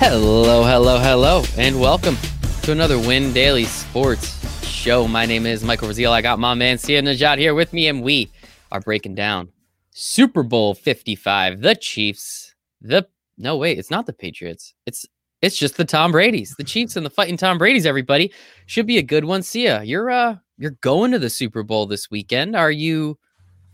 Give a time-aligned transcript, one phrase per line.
[0.00, 2.16] Hello, hello, hello, and welcome
[2.62, 5.06] to another Win Daily Sports Show.
[5.06, 6.10] My name is Michael Raziel.
[6.10, 8.32] I got my man Sia Nejad here with me, and we
[8.72, 9.50] are breaking down
[9.90, 11.60] Super Bowl 55.
[11.60, 13.06] The Chiefs, the
[13.36, 14.72] no wait, it's not the Patriots.
[14.86, 15.04] It's
[15.42, 17.84] it's just the Tom Brady's, the Chiefs and the fighting Tom Brady's.
[17.84, 18.32] Everybody
[18.64, 19.42] should be a good one.
[19.42, 22.56] Sia, you're uh you're going to the Super Bowl this weekend.
[22.56, 23.18] Are you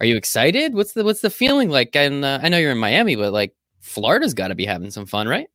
[0.00, 0.74] are you excited?
[0.74, 1.94] What's the what's the feeling like?
[1.94, 5.06] And uh, I know you're in Miami, but like Florida's got to be having some
[5.06, 5.46] fun, right?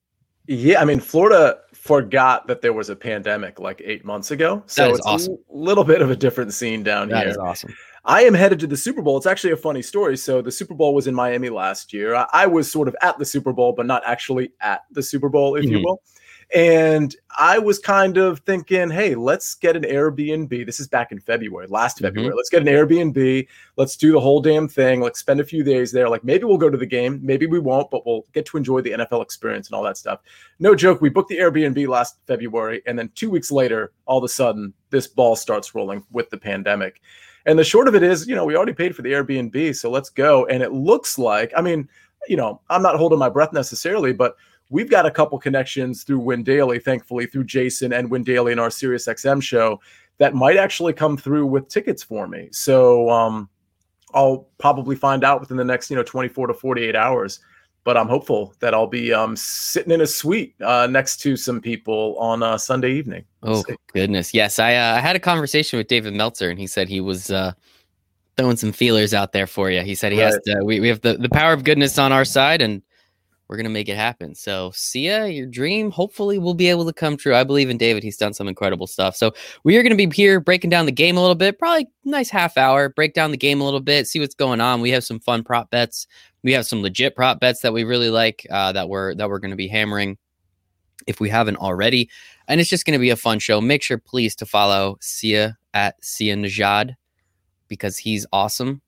[0.48, 4.90] Yeah, I mean, Florida forgot that there was a pandemic like eight months ago, so
[4.90, 5.34] it's awesome.
[5.34, 7.26] a little bit of a different scene down that here.
[7.26, 7.76] That is awesome.
[8.04, 9.18] I am headed to the Super Bowl.
[9.18, 10.18] It's actually a funny story.
[10.18, 12.16] So the Super Bowl was in Miami last year.
[12.16, 15.30] I, I was sort of at the Super Bowl, but not actually at the Super
[15.30, 15.76] Bowl, if mm-hmm.
[15.76, 16.02] you will.
[16.54, 20.66] And I was kind of thinking, hey, let's get an Airbnb.
[20.66, 22.06] This is back in February, last mm-hmm.
[22.06, 22.34] February.
[22.36, 23.48] Let's get an Airbnb.
[23.78, 25.00] Let's do the whole damn thing.
[25.00, 26.10] Let's spend a few days there.
[26.10, 28.82] Like maybe we'll go to the game, maybe we won't, but we'll get to enjoy
[28.82, 30.20] the NFL experience and all that stuff.
[30.60, 31.00] No joke.
[31.00, 32.82] We booked the Airbnb last February.
[32.86, 36.38] And then two weeks later, all of a sudden, this ball starts rolling with the
[36.38, 37.02] pandemic.
[37.46, 39.76] And the short of it is, you know, we already paid for the Airbnb.
[39.78, 40.46] So let's go.
[40.48, 41.88] And it looks like, I mean,
[42.28, 44.36] you know, I'm not holding my breath necessarily, but
[44.72, 48.58] we've got a couple connections through Win Daily, thankfully, through Jason and Win Daily in
[48.58, 49.80] our Sirius XM show
[50.18, 52.48] that might actually come through with tickets for me.
[52.52, 53.50] So um,
[54.14, 57.40] I'll probably find out within the next, you know, 24 to 48 hours.
[57.84, 61.60] But I'm hopeful that I'll be um, sitting in a suite uh, next to some
[61.60, 63.26] people on uh, Sunday evening.
[63.42, 63.64] oh
[63.96, 64.60] goodness, yes!
[64.60, 67.54] I uh, I had a conversation with David Meltzer, and he said he was uh,
[68.38, 69.82] throwing some feelers out there for you.
[69.82, 70.26] He said he right.
[70.26, 70.64] has to.
[70.64, 72.84] We, we have the, the power of goodness on our side, and
[73.52, 74.34] we're gonna make it happen.
[74.34, 77.36] So, Sia, your dream hopefully will be able to come true.
[77.36, 78.02] I believe in David.
[78.02, 79.14] He's done some incredible stuff.
[79.18, 79.34] So,
[79.66, 82.56] we are gonna be here breaking down the game a little bit, probably nice half
[82.56, 84.80] hour, break down the game a little bit, see what's going on.
[84.80, 86.08] We have some fun prop bets.
[86.44, 89.40] We have some legit prop bets that we really like uh, that we're that we're
[89.40, 90.18] gonna be hammering
[91.06, 92.10] if we haven't already.
[92.48, 93.60] And it's just gonna be a fun show.
[93.60, 96.96] Make sure, please, to follow Sia at Sia Nejad
[97.68, 98.82] because he's awesome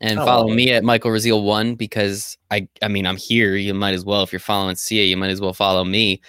[0.00, 3.56] and oh, follow me at Michael Raziel one because I I mean I'm here.
[3.56, 6.20] You might as well if you're following Sia, you might as well follow me.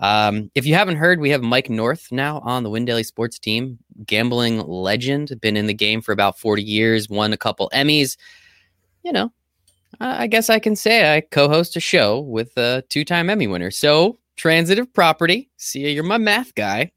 [0.00, 3.38] Um, if you haven't heard, we have Mike North now on the Win Daily Sports
[3.38, 8.16] team, gambling legend, been in the game for about 40 years, won a couple Emmys.
[9.02, 9.32] You know,
[10.00, 13.70] I guess I can say I co-host a show with a two-time Emmy winner.
[13.70, 15.50] So transitive property.
[15.56, 16.92] Sia, you're my math guy.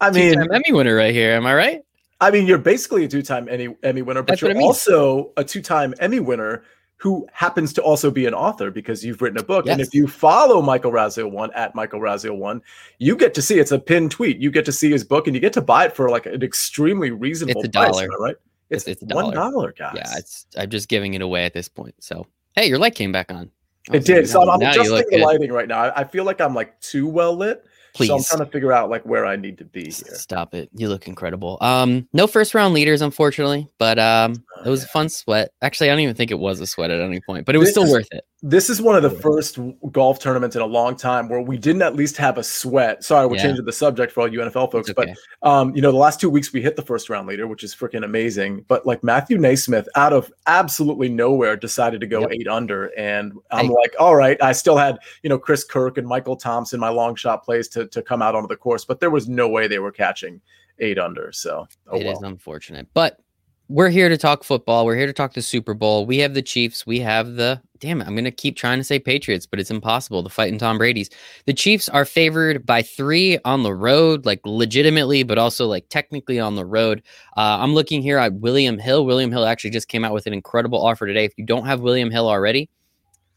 [0.00, 1.32] I mean, two-time Emmy winner right here.
[1.32, 1.82] Am I right?
[2.20, 4.62] I mean, you're basically a two-time Emmy, Emmy winner, but That's you're I mean.
[4.62, 6.64] also a two-time Emmy winner
[6.96, 9.66] who happens to also be an author because you've written a book.
[9.66, 9.72] Yes.
[9.72, 12.60] And if you follow Michael Raziel one at Michael Raziel one,
[12.98, 14.38] you get to see it's a pinned tweet.
[14.38, 16.42] You get to see his book and you get to buy it for like an
[16.42, 18.36] extremely reasonable it's a price, dollar, right?
[18.70, 19.92] It's, it's, it's one dollar, guys.
[19.94, 21.94] Yeah, it's I'm just giving it away at this point.
[22.00, 23.48] So hey, your light came back on.
[23.92, 24.28] It did.
[24.28, 25.84] So I'm, I'm adjusting the lighting right now.
[25.84, 27.64] I, I feel like I'm like too well lit.
[27.94, 28.08] Please.
[28.08, 30.14] So I'm trying to figure out like where I need to be here.
[30.14, 30.68] Stop it.
[30.74, 31.58] You look incredible.
[31.60, 34.86] Um, no first round leaders, unfortunately, but um, oh, it was yeah.
[34.86, 35.50] a fun sweat.
[35.62, 37.68] Actually, I don't even think it was a sweat at any point, but it was
[37.68, 38.24] this still is, worth it.
[38.40, 39.58] This is one of the first
[39.90, 43.02] golf tournaments in a long time where we didn't at least have a sweat.
[43.02, 43.42] Sorry, we're yeah.
[43.42, 45.12] changing the subject for all you NFL folks, okay.
[45.42, 47.64] but um, you know, the last two weeks we hit the first round leader, which
[47.64, 48.64] is freaking amazing.
[48.68, 52.30] But like Matthew NeSmith, out of absolutely nowhere, decided to go yep.
[52.30, 53.72] eight under, and I'm hey.
[53.72, 57.16] like, all right, I still had you know Chris Kirk and Michael Thompson, my long
[57.16, 59.80] shot plays to to come out onto the course, but there was no way they
[59.80, 60.40] were catching
[60.78, 61.32] eight under.
[61.32, 62.12] So oh it well.
[62.12, 63.18] is unfortunate, but
[63.68, 64.86] we're here to talk football.
[64.86, 66.06] We're here to talk the Super Bowl.
[66.06, 66.86] We have the Chiefs.
[66.86, 68.06] We have the damn it.
[68.06, 70.22] I'm gonna keep trying to say Patriots, but it's impossible.
[70.22, 71.10] The fighting Tom Brady's.
[71.44, 76.40] The Chiefs are favored by three on the road, like legitimately, but also like technically
[76.40, 77.02] on the road.
[77.36, 79.04] Uh, I'm looking here at William Hill.
[79.04, 81.26] William Hill actually just came out with an incredible offer today.
[81.26, 82.70] If you don't have William Hill already,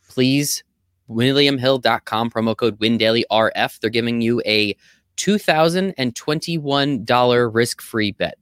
[0.07, 0.63] please
[1.09, 3.79] WilliamHill.com promo code WinDailyRF.
[3.81, 4.77] They're giving you a
[5.17, 8.37] $2,021 risk free bet.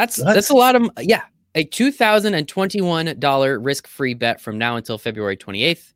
[0.00, 1.24] That's that's a lot of yeah,
[1.54, 5.92] a $2,021 risk free bet from now until February 28th.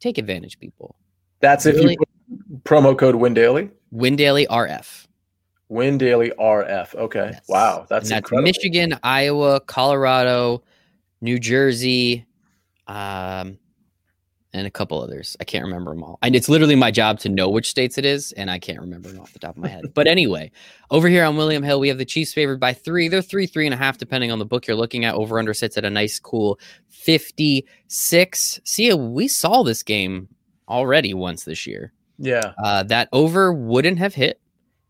[0.00, 0.96] Take advantage, people.
[1.40, 1.94] That's really?
[1.94, 2.00] if
[2.30, 3.70] you promo code WinDaily.
[3.94, 5.06] WinDaily RF.
[5.70, 6.94] WinDaily RF.
[6.94, 7.30] Okay.
[7.32, 7.44] Yes.
[7.46, 7.84] Wow.
[7.90, 10.62] That's, and that's Michigan, Iowa, Colorado,
[11.20, 12.24] New Jersey,
[12.86, 13.58] um,
[14.56, 15.36] and a couple others.
[15.38, 16.18] I can't remember them all.
[16.22, 19.10] And it's literally my job to know which states it is, and I can't remember
[19.10, 19.92] them off the top of my head.
[19.94, 20.50] But anyway,
[20.90, 23.08] over here on William Hill, we have the Chiefs favored by three.
[23.08, 25.14] They're three, three and a half, depending on the book you're looking at.
[25.14, 26.58] Over under sits at a nice, cool
[26.88, 28.60] 56.
[28.64, 30.28] See, we saw this game
[30.68, 31.92] already once this year.
[32.18, 32.54] Yeah.
[32.62, 34.40] Uh, that over wouldn't have hit.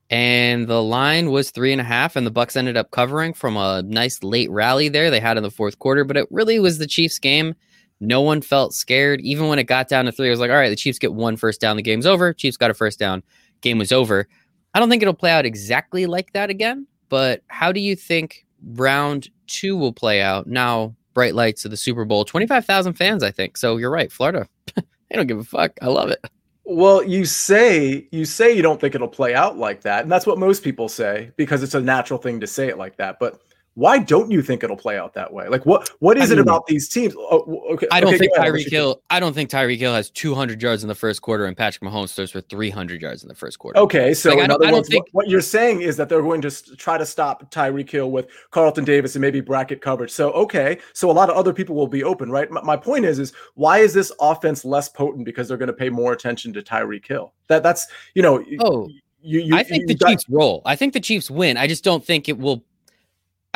[0.09, 3.57] And the line was three and a half, and the Bucks ended up covering from
[3.57, 6.05] a nice late rally there they had in the fourth quarter.
[6.05, 7.57] But it really was the Chiefs game
[8.01, 9.21] No one felt scared.
[9.23, 11.15] Even when it got down to three, I was like, all right, the Chiefs get
[11.15, 11.77] one first down.
[11.77, 12.33] The game's over.
[12.33, 13.23] Chiefs got a first down.
[13.61, 14.29] Game was over.
[14.75, 18.45] I don't think it'll play out exactly like that again, but how do you think
[18.75, 20.47] round two will play out?
[20.47, 23.57] Now, bright lights of the Super Bowl, 25,000 fans, I think.
[23.57, 24.13] So you're right.
[24.13, 24.47] Florida,
[24.77, 24.83] they
[25.13, 25.73] don't give a fuck.
[25.81, 26.23] I love it.
[26.69, 30.27] Well, you say you say you don't think it'll play out like that, and that's
[30.27, 33.19] what most people say because it's a natural thing to say it like that.
[33.21, 33.41] But
[33.77, 35.49] why don't you think it'll play out that way?
[35.49, 37.15] Like, what what is I mean, it about these teams?
[37.15, 39.03] Oh, okay, I don't okay, think Tyreek Hill.
[39.11, 42.15] I don't think Tyreek Hill has 200 yards in the first quarter, and Patrick Mahomes
[42.15, 43.79] throws for 300 yards in the first quarter.
[43.79, 46.41] Okay, so like, in other words, think, what, what, you're saying is that they're going
[46.41, 50.11] to try to stop Tyreek Hill with Carlton Davis and maybe bracket coverage.
[50.11, 52.51] So okay, so a lot of other people will be open, right?
[52.51, 55.75] My, my point is, is why is this offense less potent because they're going to
[55.75, 57.35] pay more attention to Tyreek Hill?
[57.49, 58.43] That that's you know.
[58.61, 58.89] Oh.
[59.23, 60.63] You, you, I think the got, Chiefs roll.
[60.65, 61.57] I think the Chiefs win.
[61.57, 62.65] I just don't think it will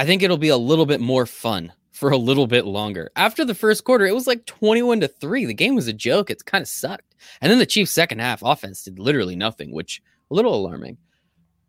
[0.00, 3.10] I think it'll be a little bit more fun for a little bit longer.
[3.16, 5.44] After the first quarter, it was like 21 to 3.
[5.44, 6.30] The game was a joke.
[6.30, 7.14] It's kind of sucked.
[7.42, 10.00] And then the Chiefs' second half offense did literally nothing, which
[10.30, 10.96] a little alarming.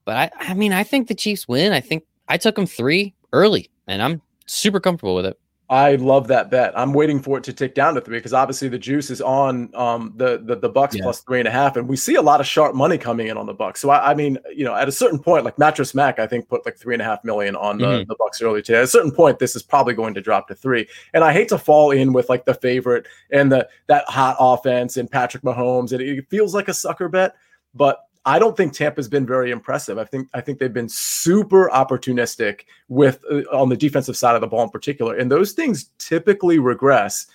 [0.05, 1.73] But I, I mean, I think the Chiefs win.
[1.73, 5.37] I think I took them three early, and I'm super comfortable with it.
[5.71, 6.77] I love that bet.
[6.77, 9.73] I'm waiting for it to tick down to three because obviously the juice is on
[9.73, 11.03] um, the, the the Bucks yeah.
[11.03, 13.37] plus three and a half, and we see a lot of sharp money coming in
[13.37, 13.79] on the Bucks.
[13.79, 16.49] So I, I, mean, you know, at a certain point, like Mattress Mac, I think
[16.49, 18.09] put like three and a half million on the, mm-hmm.
[18.09, 18.79] the Bucks earlier today.
[18.79, 20.89] At a certain point, this is probably going to drop to three.
[21.13, 24.97] And I hate to fall in with like the favorite and the that hot offense
[24.97, 27.33] and Patrick Mahomes, and it feels like a sucker bet,
[27.73, 29.97] but I don't think Tampa's been very impressive.
[29.97, 34.41] I think I think they've been super opportunistic with uh, on the defensive side of
[34.41, 37.25] the ball in particular, and those things typically regress.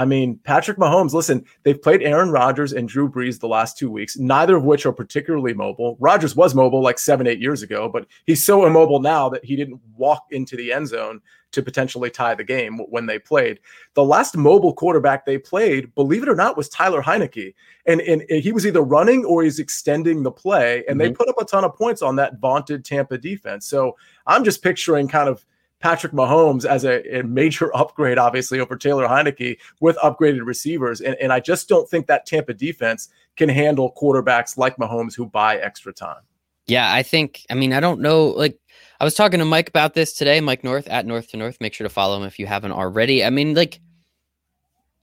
[0.00, 3.90] I mean, Patrick Mahomes, listen, they've played Aaron Rodgers and Drew Brees the last two
[3.90, 5.98] weeks, neither of which are particularly mobile.
[6.00, 9.56] Rodgers was mobile like seven, eight years ago, but he's so immobile now that he
[9.56, 11.20] didn't walk into the end zone
[11.52, 13.60] to potentially tie the game when they played.
[13.92, 17.54] The last mobile quarterback they played, believe it or not, was Tyler Heinicke.
[17.84, 20.82] And, and, he was either running or he's extending the play.
[20.88, 21.10] And mm-hmm.
[21.10, 23.66] they put up a ton of points on that vaunted Tampa defense.
[23.66, 25.44] So I'm just picturing kind of
[25.80, 31.00] Patrick Mahomes as a, a, major upgrade, obviously, over Taylor Heinicke with upgraded receivers.
[31.00, 35.26] And, and I just don't think that Tampa defense can handle quarterbacks like Mahomes who
[35.26, 36.22] buy extra time.
[36.66, 38.26] Yeah, I think, I mean, I don't know.
[38.28, 38.58] Like,
[39.00, 41.56] I was talking to Mike about this today, Mike North at North to North.
[41.60, 43.24] Make sure to follow him if you haven't already.
[43.24, 43.80] I mean, like,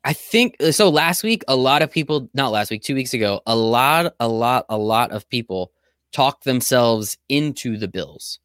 [0.03, 0.89] I think uh, so.
[0.89, 4.27] Last week, a lot of people, not last week, two weeks ago, a lot, a
[4.27, 5.73] lot, a lot of people
[6.13, 8.39] talked themselves into the Bills.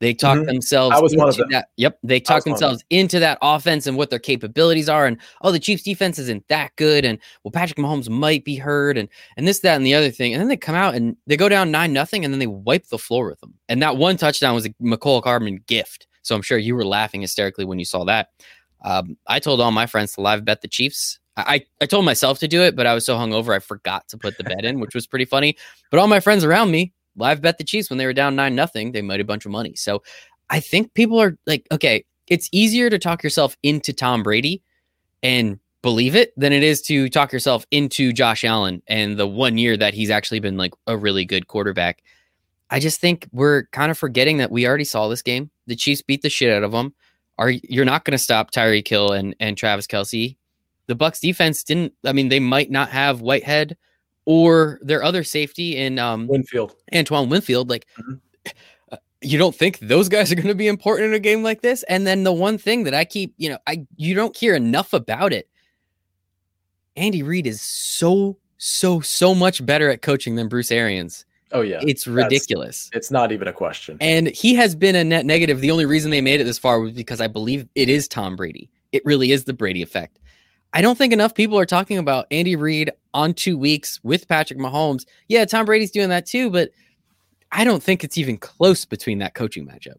[0.00, 0.46] They talk mm-hmm.
[0.46, 0.96] themselves.
[0.96, 1.48] I was one of them.
[1.50, 5.52] That, yep, they talk themselves into that offense and what their capabilities are, and oh,
[5.52, 9.46] the Chiefs' defense isn't that good, and well, Patrick Mahomes might be hurt, and and
[9.46, 11.70] this, that, and the other thing, and then they come out and they go down
[11.70, 14.66] nine nothing, and then they wipe the floor with them, and that one touchdown was
[14.66, 16.06] a Mecole Hardman gift.
[16.22, 18.30] So I'm sure you were laughing hysterically when you saw that.
[18.84, 21.18] Um, I told all my friends to live bet the Chiefs.
[21.36, 24.18] I, I told myself to do it, but I was so hungover I forgot to
[24.18, 25.56] put the bet in, which was pretty funny.
[25.90, 28.54] But all my friends around me live bet the Chiefs when they were down nine
[28.54, 28.92] nothing.
[28.92, 29.74] They made a bunch of money.
[29.74, 30.02] So
[30.50, 34.62] I think people are like, okay, it's easier to talk yourself into Tom Brady
[35.22, 39.58] and believe it than it is to talk yourself into Josh Allen and the one
[39.58, 42.02] year that he's actually been like a really good quarterback.
[42.70, 45.50] I just think we're kind of forgetting that we already saw this game.
[45.66, 46.94] The Chiefs beat the shit out of them.
[47.36, 50.36] Are you're not going to stop Tyreek Hill and and Travis Kelce?
[50.86, 51.92] The Bucks defense didn't.
[52.04, 53.76] I mean, they might not have Whitehead
[54.26, 57.68] or their other safety in um, Winfield, Antoine Winfield.
[57.70, 58.14] Like, mm-hmm.
[58.92, 61.62] Uh, you don't think those guys are going to be important in a game like
[61.62, 61.82] this?
[61.84, 64.92] And then the one thing that I keep, you know, I you don't hear enough
[64.92, 65.48] about it.
[66.96, 71.24] Andy Reid is so so so much better at coaching than Bruce Arians.
[71.52, 72.90] Oh yeah, it's ridiculous.
[72.92, 73.96] That's, it's not even a question.
[74.00, 75.60] And he has been a net negative.
[75.60, 78.36] The only reason they made it this far was because I believe it is Tom
[78.36, 78.70] Brady.
[78.92, 80.18] It really is the Brady effect.
[80.74, 84.58] I don't think enough people are talking about Andy Reid on two weeks with Patrick
[84.58, 85.06] Mahomes.
[85.28, 86.70] Yeah, Tom Brady's doing that too, but
[87.52, 89.98] I don't think it's even close between that coaching matchup.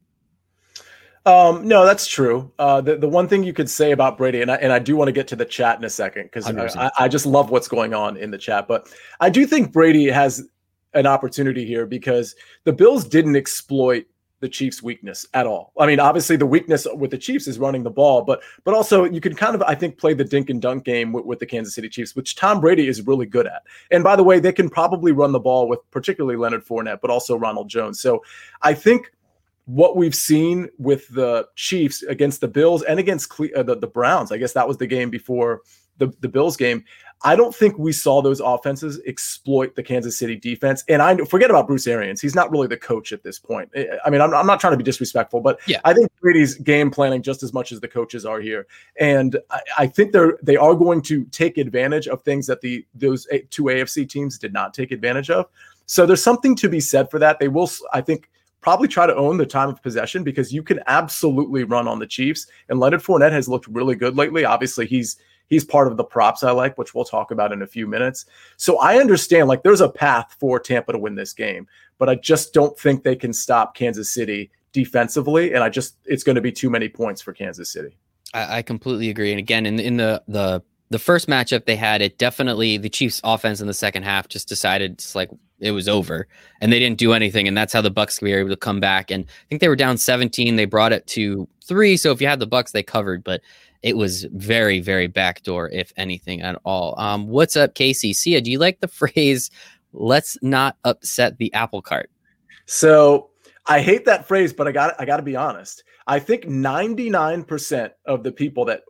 [1.26, 2.52] Um, no, that's true.
[2.60, 4.98] Uh, the, the one thing you could say about Brady, and I, and I do
[4.98, 7.70] want to get to the chat in a second because I, I just love what's
[7.70, 10.44] going on in the chat, but I do think Brady has
[10.94, 14.06] an opportunity here because the Bills didn't exploit
[14.46, 15.74] the Chiefs' weakness at all.
[15.80, 19.04] I mean, obviously the weakness with the Chiefs is running the ball, but but also
[19.04, 21.48] you can kind of I think play the dink and dunk game with, with, the
[21.48, 23.64] Kansas City Chiefs, which Tom Brady is really good at.
[23.90, 27.10] And by the way, they can probably run the ball with particularly Leonard Fournette, but
[27.10, 28.00] also Ronald Jones.
[28.00, 28.24] So
[28.62, 29.12] I think
[29.66, 33.88] what we've seen with the Chiefs against the Bills and against Cle- uh, the, the
[33.88, 35.62] Browns, I guess that was the game before
[35.98, 36.84] the, the Bills game,
[37.24, 40.84] I don't think we saw those offenses exploit the Kansas City defense.
[40.88, 42.22] And I forget about Bruce Arians.
[42.22, 43.72] He's not really the coach at this point.
[44.06, 45.80] I mean, I'm, I'm not trying to be disrespectful, but yeah.
[45.86, 48.68] I think Brady's game planning just as much as the coaches are here.
[49.00, 52.86] And I, I think they're they are going to take advantage of things that the
[52.94, 55.48] those two AFC teams did not take advantage of.
[55.88, 57.40] So there's something to be said for that.
[57.40, 58.30] They will, I think,
[58.62, 62.08] probably try to own the time of possession because you can absolutely run on the
[62.08, 62.48] Chiefs.
[62.70, 64.46] And Leonard Fournette has looked really good lately.
[64.46, 67.68] Obviously, he's he's part of the props I like, which we'll talk about in a
[67.68, 68.26] few minutes.
[68.58, 72.16] So I understand like there's a path for Tampa to win this game, but I
[72.16, 75.54] just don't think they can stop Kansas City defensively.
[75.54, 77.98] And I just it's going to be too many points for Kansas City.
[78.34, 79.32] I, I completely agree.
[79.32, 83.22] And again, in in the the the first matchup they had, it definitely the Chiefs'
[83.24, 86.28] offense in the second half just decided it's like it was over,
[86.62, 89.10] and they didn't do anything, and that's how the Bucks were able to come back.
[89.10, 91.98] And I think they were down 17, they brought it to three.
[91.98, 93.42] So if you had the Bucks, they covered, but
[93.82, 97.00] it was very, very backdoor, if anything at all.
[97.00, 98.14] Um, what's up, Casey?
[98.14, 99.50] Sia, do you like the phrase
[99.94, 102.10] "Let's not upset the apple cart"?
[102.66, 103.30] So
[103.66, 105.84] I hate that phrase, but I got I got to be honest.
[106.08, 108.84] I think 99% of the people that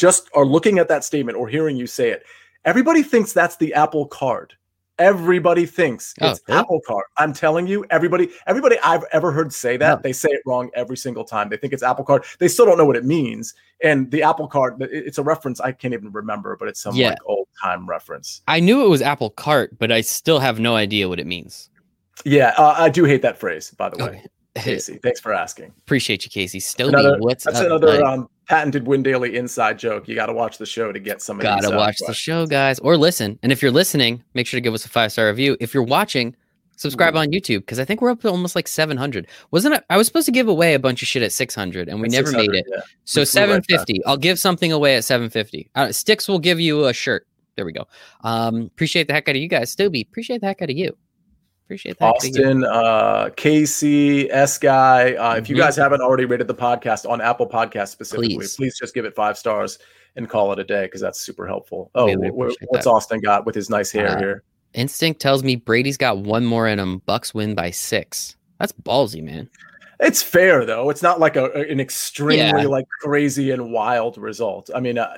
[0.00, 2.24] just are looking at that statement or hearing you say it,
[2.64, 4.54] everybody thinks that's the Apple card.
[4.98, 7.06] Everybody thinks oh, it's Apple Card.
[7.16, 10.02] I'm telling you, everybody, everybody I've ever heard say that, no.
[10.02, 11.48] they say it wrong every single time.
[11.48, 12.24] They think it's Apple Card.
[12.38, 13.54] They still don't know what it means.
[13.82, 17.10] And the Apple Card, it's a reference I can't even remember, but it's some yeah.
[17.10, 18.42] like old time reference.
[18.46, 21.70] I knew it was Apple Cart, but I still have no idea what it means.
[22.26, 24.10] Yeah, uh, I do hate that phrase, by the way.
[24.10, 24.26] Okay.
[24.56, 25.72] Casey, thanks for asking.
[25.78, 26.60] Appreciate you, Casey.
[26.60, 30.08] Still, another, what's that's up, another um, patented Win Daily inside joke.
[30.08, 31.38] You got to watch the show to get some.
[31.38, 33.38] Got to watch the show, guys, or listen.
[33.44, 35.56] And if you're listening, make sure to give us a five star review.
[35.60, 36.34] If you're watching,
[36.76, 39.28] subscribe on YouTube because I think we're up to almost like 700.
[39.52, 39.84] Wasn't it?
[39.88, 42.12] I was supposed to give away a bunch of shit at 600, and we at
[42.12, 42.66] never made it.
[42.68, 42.80] Yeah.
[43.04, 44.04] So 750.
[44.04, 45.70] I'll give something away at 750.
[45.76, 47.28] Uh, Sticks will give you a shirt.
[47.54, 47.86] There we go.
[48.22, 49.70] Um, appreciate the heck out of you guys.
[49.70, 50.96] Stubby, appreciate the heck out of you.
[51.70, 52.04] Appreciate that.
[52.06, 55.12] Austin, uh, Casey, S Guy.
[55.12, 55.38] Uh, mm-hmm.
[55.38, 55.62] If you mm-hmm.
[55.62, 59.14] guys haven't already rated the podcast on Apple Podcast specifically, please, please just give it
[59.14, 59.78] five stars
[60.16, 61.92] and call it a day because that's super helpful.
[61.94, 62.86] Oh, really what's that.
[62.86, 64.42] Austin got with his nice hair uh, here?
[64.74, 67.02] Instinct tells me Brady's got one more in him.
[67.06, 68.34] Bucks win by six.
[68.58, 69.48] That's ballsy, man.
[70.00, 70.90] It's fair though.
[70.90, 72.66] It's not like a, an extremely yeah.
[72.66, 74.70] like crazy and wild result.
[74.74, 75.14] I mean, uh,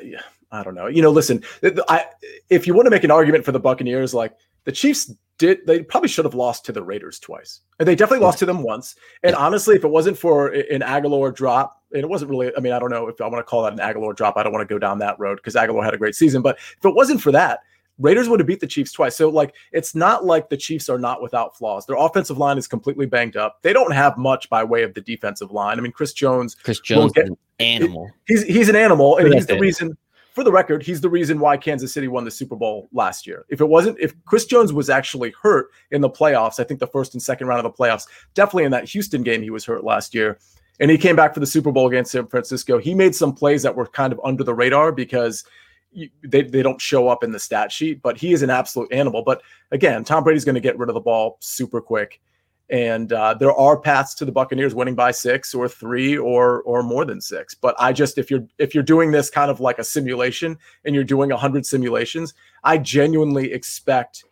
[0.50, 0.86] I don't know.
[0.86, 1.42] You know, listen,
[1.88, 2.04] I
[2.50, 5.10] if you want to make an argument for the Buccaneers, like the Chiefs
[5.42, 7.62] did they probably should have lost to the Raiders twice.
[7.80, 8.94] And they definitely lost to them once.
[9.24, 12.72] And honestly, if it wasn't for an Agholor drop, and it wasn't really, I mean,
[12.72, 14.36] I don't know if I want to call that an Agholor drop.
[14.36, 16.42] I don't want to go down that road because Agholor had a great season.
[16.42, 17.58] But if it wasn't for that,
[17.98, 19.16] Raiders would have beat the Chiefs twice.
[19.16, 21.86] So, like, it's not like the Chiefs are not without flaws.
[21.86, 23.62] Their offensive line is completely banged up.
[23.62, 25.76] They don't have much by way of the defensive line.
[25.76, 28.08] I mean, Chris Jones, Chris Jones, get, an animal.
[28.28, 29.96] He's he's an animal, and he's the reason
[30.34, 33.44] for the record, he's the reason why Kansas City won the Super Bowl last year.
[33.48, 36.86] If it wasn't, if Chris Jones was actually hurt in the playoffs, I think the
[36.86, 39.84] first and second round of the playoffs, definitely in that Houston game, he was hurt
[39.84, 40.38] last year.
[40.80, 42.78] And he came back for the Super Bowl against San Francisco.
[42.78, 45.44] He made some plays that were kind of under the radar because
[46.24, 49.22] they, they don't show up in the stat sheet, but he is an absolute animal.
[49.22, 52.20] But again, Tom Brady's going to get rid of the ball super quick.
[52.72, 56.82] And uh, there are paths to the Buccaneers winning by six or three or or
[56.82, 57.54] more than six.
[57.54, 60.94] But I just if you're if you're doing this kind of like a simulation and
[60.94, 62.32] you're doing hundred simulations,
[62.64, 64.24] I genuinely expect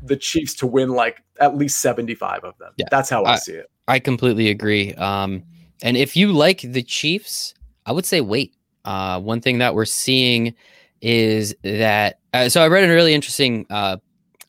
[0.00, 2.72] the Chiefs to win like at least 75 of them.
[2.76, 3.70] Yeah, That's how I, I see it.
[3.88, 4.94] I completely agree.
[4.94, 5.42] Um,
[5.82, 8.54] and if you like the Chiefs, I would say wait.
[8.84, 10.54] Uh, one thing that we're seeing
[11.00, 13.96] is that uh, so I read a really interesting uh,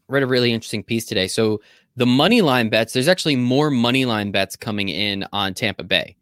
[0.07, 1.27] read a really interesting piece today.
[1.27, 1.61] So
[1.95, 6.15] the money line bets, there's actually more money line bets coming in on Tampa Bay,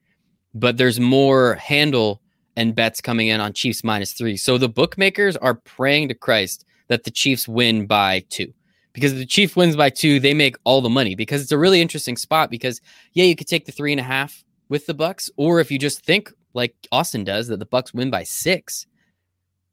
[0.54, 2.22] but there's more handle
[2.58, 4.38] and bets coming in on Chiefs minus three.
[4.38, 8.54] So the bookmakers are praying to Christ that the Chiefs win by two.
[8.94, 11.16] Because if the Chief wins by two, they make all the money.
[11.16, 12.50] Because it's a really interesting spot.
[12.50, 12.82] Because
[13.14, 15.80] yeah, you could take the three and a half with the Bucks, or if you
[15.80, 18.86] just think like Austin does that the Bucks win by six,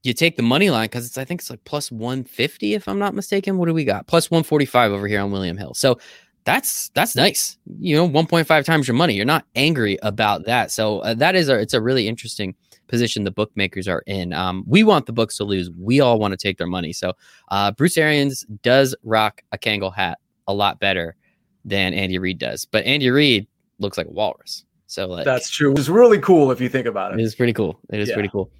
[0.02, 2.98] you take the money line because it's I think it's like plus 150 if I'm
[2.98, 3.58] not mistaken.
[3.58, 4.06] What do we got?
[4.06, 5.74] Plus 145 over here on William Hill.
[5.74, 5.98] So
[6.44, 7.58] that's that's nice.
[7.78, 9.14] You know, 1.5 times your money.
[9.14, 10.70] You're not angry about that.
[10.70, 12.54] So uh, that is a it's a really interesting
[12.86, 14.32] position the bookmakers are in.
[14.32, 15.70] Um, we want the books to lose.
[15.78, 16.92] We all want to take their money.
[16.92, 17.12] So
[17.48, 21.16] uh, Bruce Arians does rock a Kangol hat a lot better
[21.64, 23.46] than Andy Reid does, but Andy Reid
[23.78, 24.64] looks like a walrus.
[24.86, 25.72] So like, that's true.
[25.72, 27.20] It's really cool if you think about it.
[27.20, 27.78] It is pretty cool.
[27.90, 28.14] It is yeah.
[28.14, 28.50] pretty cool.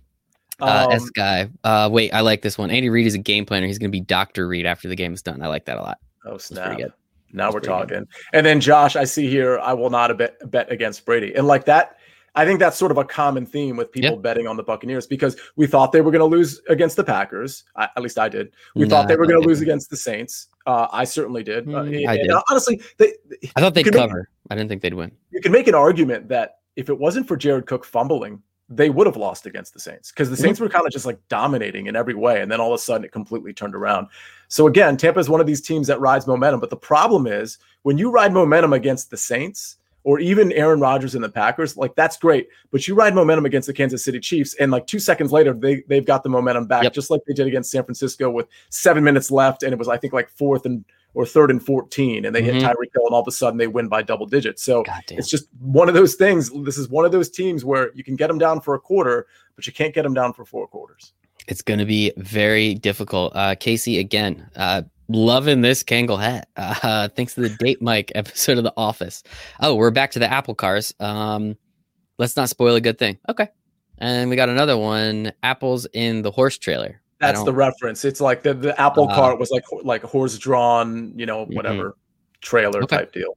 [0.61, 1.49] Uh, um, S guy.
[1.65, 2.71] Uh, wait, I like this one.
[2.71, 3.67] Andy Reid is a game planner.
[3.67, 5.43] He's going to be Doctor Reid after the game is done.
[5.43, 5.99] I like that a lot.
[6.25, 6.79] Oh snap!
[7.33, 7.99] Now That's we're talking.
[7.99, 8.09] Good.
[8.33, 9.59] And then Josh, I see here.
[9.61, 11.35] I will not bet bet against Brady.
[11.35, 11.99] And like that,
[12.35, 14.23] I think that's sort of a common theme with people yep.
[14.23, 17.65] betting on the Buccaneers because we thought they were going to lose against the Packers.
[17.77, 18.53] I, at least I did.
[18.75, 20.49] We thought they were going to lose against the Saints.
[20.67, 21.67] Uh, I certainly did.
[21.67, 22.31] Mm, uh, I did.
[22.51, 23.15] honestly, they,
[23.57, 24.19] I thought they'd cover.
[24.19, 25.13] Make, I didn't think they'd win.
[25.31, 29.07] You can make an argument that if it wasn't for Jared Cook fumbling, they would
[29.07, 30.45] have lost against the Saints because the mm-hmm.
[30.45, 32.43] Saints were kind of just like dominating in every way.
[32.43, 34.09] And then all of a sudden it completely turned around.
[34.49, 36.61] So again, Tampa is one of these teams that rides momentum.
[36.61, 39.78] But the problem is when you ride momentum against the Saints
[40.09, 42.49] or even Aaron Rodgers and the Packers, like that's great.
[42.71, 45.83] But you ride momentum against the Kansas City Chiefs, and like two seconds later, they
[45.87, 46.95] they've got the momentum back, yep.
[46.95, 49.99] just like they did against San Francisco with seven minutes left, and it was I
[49.99, 52.59] think like fourth and or third and 14 and they mm-hmm.
[52.59, 54.63] hit Tyreek Hill and all of a sudden they win by double digits.
[54.63, 56.51] So it's just one of those things.
[56.65, 59.27] This is one of those teams where you can get them down for a quarter,
[59.57, 61.15] but you can't get them down for four quarters.
[61.49, 63.35] It's going to be very difficult.
[63.35, 66.49] Uh, Casey, again, uh, loving this Kangol hat.
[66.89, 69.23] Uh, thanks to the Date Mike episode of The Office.
[69.61, 70.95] Oh, we're back to the Apple cars.
[71.01, 71.57] Um,
[72.19, 73.19] let's not spoil a good thing.
[73.29, 73.49] Okay.
[73.99, 77.01] And we got another one apples in the horse trailer.
[77.21, 78.05] That's the reference.
[78.05, 81.55] It's like the, the Apple uh, cart was like like horse drawn, you know, mm-hmm.
[81.55, 82.41] whatever mm-hmm.
[82.41, 82.99] trailer okay.
[82.99, 83.37] type deal.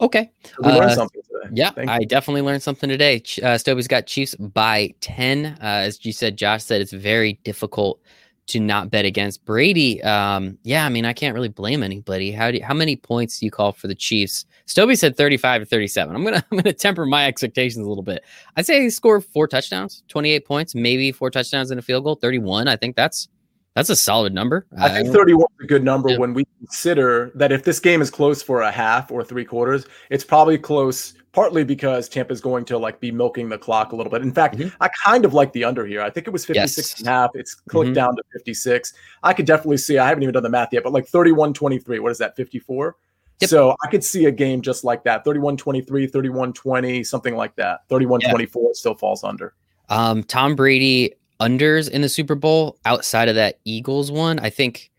[0.00, 0.30] Okay.
[0.58, 1.50] we learned uh, something today.
[1.54, 2.06] Yeah, Thank I you.
[2.06, 3.22] definitely learned something today.
[3.42, 5.46] Uh, Stobie's got Chiefs by 10.
[5.46, 8.00] Uh, as you said, Josh said it's very difficult
[8.48, 10.02] to not bet against Brady.
[10.02, 12.32] Um, yeah, I mean, I can't really blame anybody.
[12.32, 14.44] How do you, how many points do you call for the Chiefs?
[14.66, 16.14] Stobie said 35 to 37.
[16.14, 18.24] I'm gonna I'm gonna temper my expectations a little bit.
[18.56, 22.16] I'd say he scored four touchdowns, 28 points, maybe four touchdowns and a field goal,
[22.16, 22.68] 31.
[22.68, 23.28] I think that's
[23.74, 24.66] that's a solid number.
[24.78, 26.18] I think 31 is a good number yeah.
[26.18, 29.86] when we consider that if this game is close for a half or three quarters,
[30.10, 34.10] it's probably close partly because Tampa's going to like be milking the clock a little
[34.10, 34.22] bit.
[34.22, 34.68] In fact, mm-hmm.
[34.82, 36.02] I kind of like the under here.
[36.02, 36.98] I think it was 56 yes.
[37.00, 37.30] and a half.
[37.34, 37.94] It's clicked mm-hmm.
[37.94, 38.92] down to 56.
[39.22, 41.98] I could definitely see, I haven't even done the math yet, but like 31 23.
[41.98, 42.96] What is that, 54?
[43.40, 43.50] Yep.
[43.50, 47.56] So I could see a game just like that 31 23, 31 20, something like
[47.56, 47.80] that.
[47.88, 48.30] 31 yeah.
[48.30, 49.54] 24 still falls under.
[49.88, 54.38] Um, Tom Brady unders in the Super Bowl outside of that Eagles one.
[54.38, 54.90] I think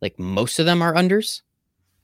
[0.00, 1.42] like most of them are unders,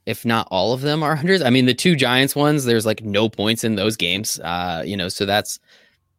[0.06, 1.44] if not all of them are unders.
[1.44, 4.38] I mean, the two Giants ones, there's like no points in those games.
[4.40, 5.58] Uh, you know, so that's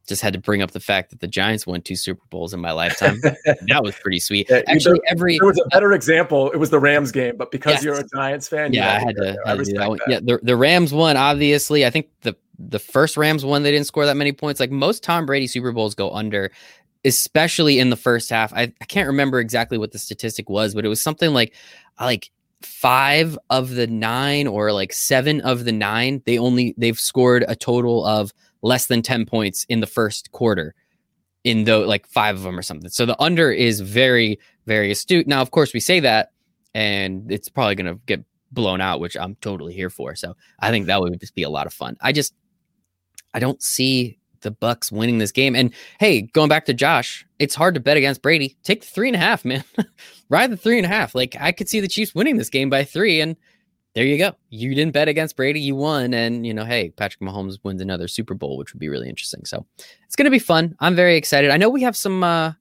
[0.08, 2.60] just had to bring up the fact that the Giants won two Super Bowls in
[2.60, 3.22] my lifetime.
[3.22, 4.48] that was pretty sweet.
[4.50, 6.52] Yeah, Actually, there, every there was a better example.
[6.52, 7.84] It was the Rams game, but because yes.
[7.84, 9.38] you're a Giants fan, yeah, I had to.
[9.46, 10.00] I had to that.
[10.08, 11.16] Yeah, the, the Rams won.
[11.16, 14.60] Obviously, I think the the first Rams one, they didn't score that many points.
[14.60, 16.52] Like most Tom Brady Super Bowls go under
[17.06, 18.54] especially in the first half.
[18.54, 21.54] I, I can't remember exactly what the statistic was, but it was something like
[22.00, 27.44] like five of the nine or like seven of the nine they only they've scored
[27.48, 30.76] a total of less than 10 points in the first quarter
[31.44, 32.90] in the like five of them or something.
[32.92, 34.38] So the under is very
[34.68, 35.26] very astute.
[35.26, 36.32] Now of course we say that
[36.76, 40.16] and it's probably going to get blown out which i'm totally here for.
[40.16, 41.98] So i think that would just be a lot of fun.
[42.00, 42.36] I just
[43.34, 45.56] i don't see the Bucks winning this game.
[45.56, 48.58] And hey, going back to Josh, it's hard to bet against Brady.
[48.64, 49.64] Take the three and a half, man.
[50.30, 51.16] Ride the three and a half.
[51.16, 53.36] Like I could see the Chiefs winning this game by three, and
[53.94, 54.34] there you go.
[54.50, 58.08] You didn't bet against Brady, you won, and you know, hey, Patrick Mahomes wins another
[58.08, 59.46] Super Bowl, which would be really interesting.
[59.46, 59.66] So
[60.06, 60.76] it's gonna be fun.
[60.80, 61.52] I'm very excited.
[61.52, 62.54] I know we have some uh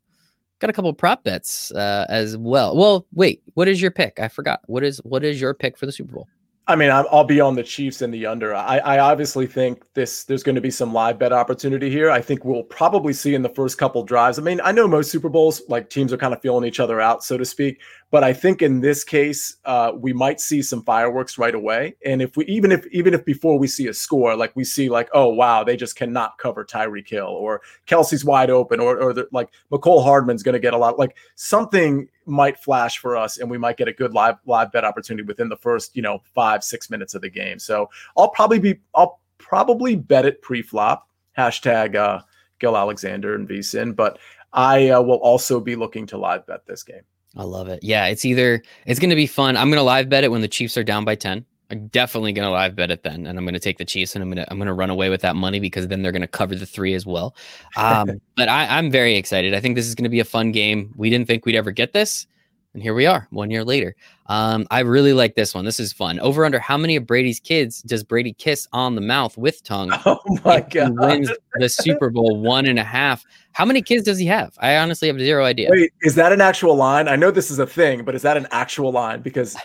[0.58, 2.76] got a couple prop bets uh as well.
[2.76, 4.18] Well, wait, what is your pick?
[4.20, 4.60] I forgot.
[4.66, 6.28] What is what is your pick for the Super Bowl?
[6.70, 8.54] I mean, I'll be on the Chiefs and the under.
[8.54, 12.10] I, I obviously think this there's going to be some live bet opportunity here.
[12.10, 14.38] I think we'll probably see in the first couple drives.
[14.38, 17.00] I mean, I know most Super Bowls like teams are kind of feeling each other
[17.00, 17.80] out, so to speak.
[18.10, 21.94] But I think in this case, uh, we might see some fireworks right away.
[22.04, 24.88] And if we even if even if before we see a score, like we see
[24.88, 29.12] like, oh wow, they just cannot cover Tyreek Hill, or Kelce's wide open, or or
[29.12, 30.98] the, like Mecole Hardman's going to get a lot.
[30.98, 34.84] Like something might flash for us, and we might get a good live live bet
[34.84, 37.60] opportunity within the first you know five six minutes of the game.
[37.60, 42.22] So I'll probably be I'll probably bet it pre flop hashtag uh,
[42.58, 44.18] Gill Alexander and VSIN, but
[44.52, 47.02] I uh, will also be looking to live bet this game.
[47.36, 47.80] I love it.
[47.82, 49.56] Yeah, it's either it's going to be fun.
[49.56, 51.44] I'm going to live bet it when the Chiefs are down by 10.
[51.70, 54.16] I'm definitely going to live bet it then, and I'm going to take the Chiefs
[54.16, 56.10] and I'm going to I'm going to run away with that money because then they're
[56.10, 57.36] going to cover the three as well.
[57.76, 59.54] Um, but I, I'm very excited.
[59.54, 60.92] I think this is going to be a fun game.
[60.96, 62.26] We didn't think we'd ever get this,
[62.74, 63.96] and here we are, one year later.
[64.26, 65.64] Um, I really like this one.
[65.64, 66.20] This is fun.
[66.20, 69.90] Over under how many of Brady's kids does Brady kiss on the mouth with tongue?
[70.06, 70.98] Oh my god!
[70.98, 73.24] wins the Super Bowl one and a half.
[73.52, 74.54] How many kids does he have?
[74.58, 75.68] I honestly have zero idea.
[75.70, 77.08] Wait, is that an actual line?
[77.08, 79.20] I know this is a thing, but is that an actual line?
[79.20, 79.56] Because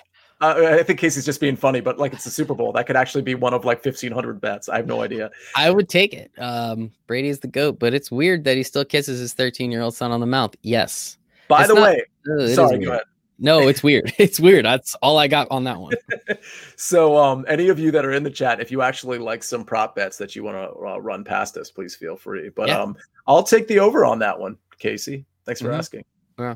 [0.41, 2.71] uh, I think Casey's just being funny, but like it's the Super Bowl.
[2.73, 4.67] That could actually be one of like 1,500 bets.
[4.67, 5.31] I have no idea.
[5.55, 6.31] I would take it.
[6.37, 9.81] Um, Brady is the GOAT, but it's weird that he still kisses his 13 year
[9.81, 10.55] old son on the mouth.
[10.61, 11.17] Yes.
[11.47, 13.03] By it's the not, way, uh, sorry, go ahead.
[13.37, 14.13] No, it's weird.
[14.17, 14.65] It's weird.
[14.65, 15.93] That's all I got on that one.
[16.77, 19.65] so, um, any of you that are in the chat, if you actually like some
[19.65, 22.49] prop bets that you want to uh, run past us, please feel free.
[22.49, 22.79] But yeah.
[22.79, 22.95] um,
[23.27, 25.25] I'll take the over on that one, Casey.
[25.45, 25.79] Thanks for mm-hmm.
[25.79, 26.05] asking.
[26.39, 26.55] Yeah,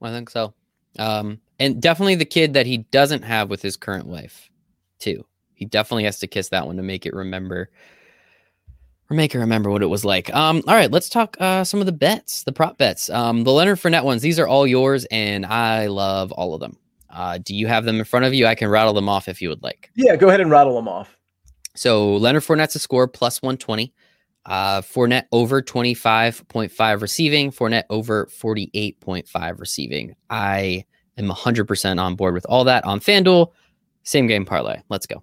[0.00, 0.52] I think so.
[0.98, 4.50] Um, and definitely the kid that he doesn't have with his current wife,
[4.98, 5.24] too.
[5.54, 7.70] He definitely has to kiss that one to make it remember
[9.12, 10.34] or make her remember what it was like.
[10.34, 13.10] Um, all right, let's talk uh, some of the bets, the prop bets.
[13.10, 16.78] Um, the Leonard Fournette ones, these are all yours, and I love all of them.
[17.10, 18.46] Uh, do you have them in front of you?
[18.46, 19.90] I can rattle them off if you would like.
[19.94, 21.16] Yeah, go ahead and rattle them off.
[21.76, 23.92] So Leonard Fournette's a score plus 120.
[24.46, 27.52] Uh, Fournette over 25.5 receiving.
[27.52, 30.16] Fournette over 48.5 receiving.
[30.30, 30.86] I
[31.18, 33.52] am 100% on board with all that on FanDuel.
[34.04, 34.80] Same game parlay.
[34.88, 35.22] Let's go.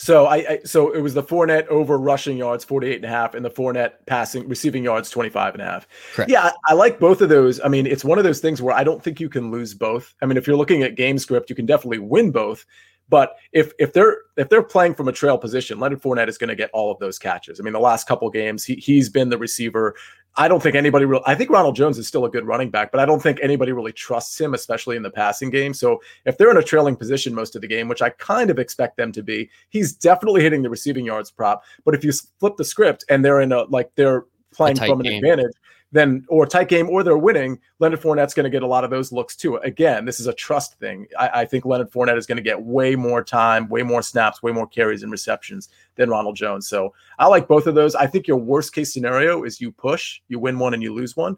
[0.00, 3.34] So I, I, so it was the Fournette over rushing yards 48 and a half
[3.34, 5.88] and the Fournette passing receiving yards 25 and a half.
[6.14, 6.30] Correct.
[6.30, 7.60] Yeah, I, I, like both of those.
[7.64, 10.14] I mean, it's one of those things where I don't think you can lose both.
[10.22, 12.64] I mean, if you're looking at game script, you can definitely win both.
[13.08, 16.48] But if if they're if they're playing from a trail position, Leonard Fournette is going
[16.48, 17.58] to get all of those catches.
[17.58, 19.96] I mean, the last couple games, he he's been the receiver
[20.38, 21.20] I don't think anybody real.
[21.26, 23.72] I think Ronald Jones is still a good running back, but I don't think anybody
[23.72, 25.74] really trusts him, especially in the passing game.
[25.74, 28.58] So if they're in a trailing position most of the game, which I kind of
[28.58, 31.64] expect them to be, he's definitely hitting the receiving yards prop.
[31.84, 35.06] But if you flip the script and they're in a like they're playing from an
[35.06, 35.24] game.
[35.24, 35.54] advantage,
[35.92, 38.90] then or tight game or they're winning, Leonard Fournette's going to get a lot of
[38.90, 39.56] those looks too.
[39.56, 41.06] Again, this is a trust thing.
[41.18, 44.42] I, I think Leonard Fournette is going to get way more time, way more snaps,
[44.42, 46.68] way more carries and receptions than Ronald Jones.
[46.68, 47.94] So I like both of those.
[47.94, 51.16] I think your worst case scenario is you push, you win one and you lose
[51.16, 51.36] one.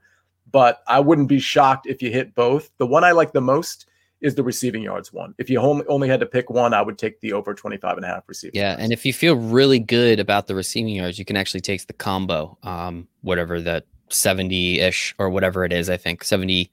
[0.50, 2.70] But I wouldn't be shocked if you hit both.
[2.78, 3.86] The one I like the most
[4.20, 5.32] is the receiving yards one.
[5.38, 8.08] If you only had to pick one, I would take the over 25 and a
[8.08, 8.58] half receiving.
[8.58, 8.70] Yeah.
[8.70, 8.82] Yards.
[8.82, 11.92] And if you feel really good about the receiving yards, you can actually take the
[11.92, 15.90] combo, um, whatever that 70 ish or whatever it is.
[15.90, 16.70] I think 70.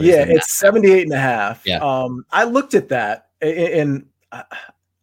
[0.00, 1.62] yeah, it's 78 and a half.
[1.64, 1.78] Yeah.
[1.78, 4.06] Um, I looked at that and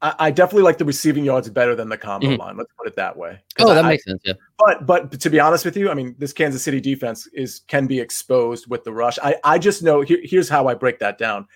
[0.01, 2.41] I, I definitely like the receiving yards better than the combo mm-hmm.
[2.41, 2.57] line.
[2.57, 3.39] Let's put it that way.
[3.59, 4.21] Oh, that I, makes sense.
[4.23, 4.33] Yeah.
[4.57, 7.87] But but to be honest with you, I mean, this Kansas City defense is can
[7.87, 9.19] be exposed with the rush.
[9.21, 11.47] I I just know here, here's how I break that down.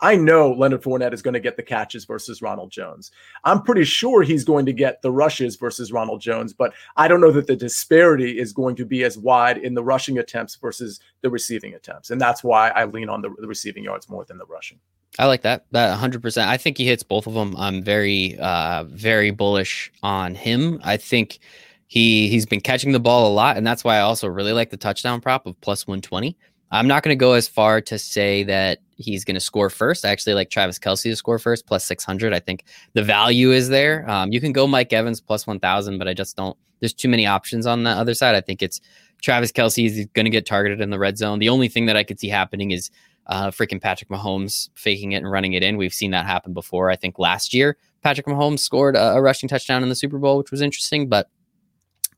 [0.00, 3.10] I know Leonard Fournette is going to get the catches versus Ronald Jones.
[3.44, 7.20] I'm pretty sure he's going to get the rushes versus Ronald Jones, but I don't
[7.20, 11.00] know that the disparity is going to be as wide in the rushing attempts versus
[11.22, 12.10] the receiving attempts.
[12.10, 14.80] And that's why I lean on the, the receiving yards more than the rushing.
[15.18, 15.66] I like that.
[15.70, 16.48] That 100%.
[16.48, 17.54] I think he hits both of them.
[17.56, 20.80] I'm very, uh, very bullish on him.
[20.82, 21.38] I think
[21.86, 24.70] he he's been catching the ball a lot, and that's why I also really like
[24.70, 26.36] the touchdown prop of plus 120.
[26.74, 30.04] I'm not going to go as far to say that he's going to score first.
[30.04, 32.34] I actually like Travis Kelce to score first, plus 600.
[32.34, 34.08] I think the value is there.
[34.10, 36.56] Um, you can go Mike Evans plus 1,000, but I just don't.
[36.80, 38.34] There's too many options on the other side.
[38.34, 38.80] I think it's
[39.22, 41.38] Travis Kelce is going to get targeted in the red zone.
[41.38, 42.90] The only thing that I could see happening is
[43.28, 45.76] uh, freaking Patrick Mahomes faking it and running it in.
[45.76, 46.90] We've seen that happen before.
[46.90, 50.36] I think last year Patrick Mahomes scored a, a rushing touchdown in the Super Bowl,
[50.36, 51.30] which was interesting, but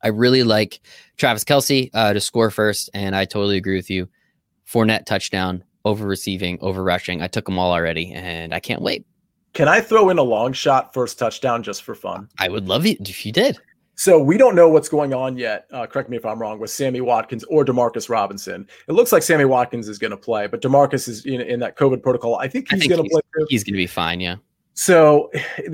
[0.03, 0.81] I really like
[1.17, 4.09] Travis Kelce uh, to score first, and I totally agree with you.
[4.71, 7.23] Fournette touchdown, over receiving, over rushing.
[7.23, 9.07] I took them all already, and I can't wait.
[9.53, 12.29] Can I throw in a long shot first touchdown just for fun?
[12.39, 13.59] I would love it if you did.
[13.95, 15.67] So we don't know what's going on yet.
[15.73, 18.69] Uh, correct me if I'm wrong with Sammy Watkins or Demarcus Robinson.
[18.89, 21.79] It looks like Sammy Watkins is going to play, but Demarcus is in, in that
[21.79, 22.37] COVID protocol.
[22.37, 23.23] I think he's going to play.
[23.39, 23.47] Too.
[23.49, 24.21] He's going to be fine.
[24.21, 24.37] Yeah.
[24.75, 25.31] So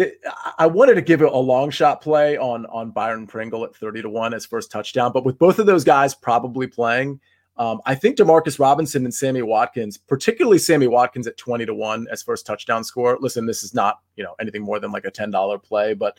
[0.59, 4.03] I wanted to give it a long shot play on on Byron Pringle at 30
[4.03, 7.19] to 1 as first touchdown, but with both of those guys probably playing,
[7.57, 12.07] um, I think Demarcus Robinson and Sammy Watkins, particularly Sammy Watkins at 20 to 1
[12.11, 13.19] as first touchdown score.
[13.21, 16.19] Listen, this is not, you know, anything more than like a $10 play, but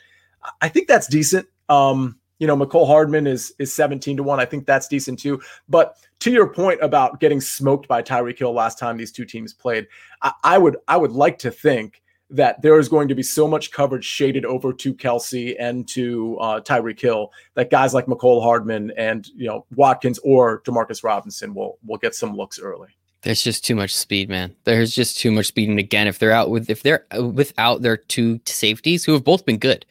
[0.61, 1.47] I think that's decent.
[1.69, 4.39] Um, you know, Mecole Hardman is is 17 to 1.
[4.39, 5.41] I think that's decent too.
[5.69, 9.53] But to your point about getting smoked by Tyreek Hill last time these two teams
[9.53, 9.87] played,
[10.21, 12.02] I, I would I would like to think
[12.33, 16.37] that there is going to be so much coverage shaded over to Kelce and to
[16.39, 21.53] uh, Tyreek Hill that guys like Mecole Hardman and you know Watkins or Demarcus Robinson
[21.53, 22.89] will will get some looks early.
[23.21, 24.53] There's just too much speed, man.
[24.65, 27.97] There's just too much speed, and again, if they're out with if they're without their
[27.97, 29.85] two safeties who have both been good,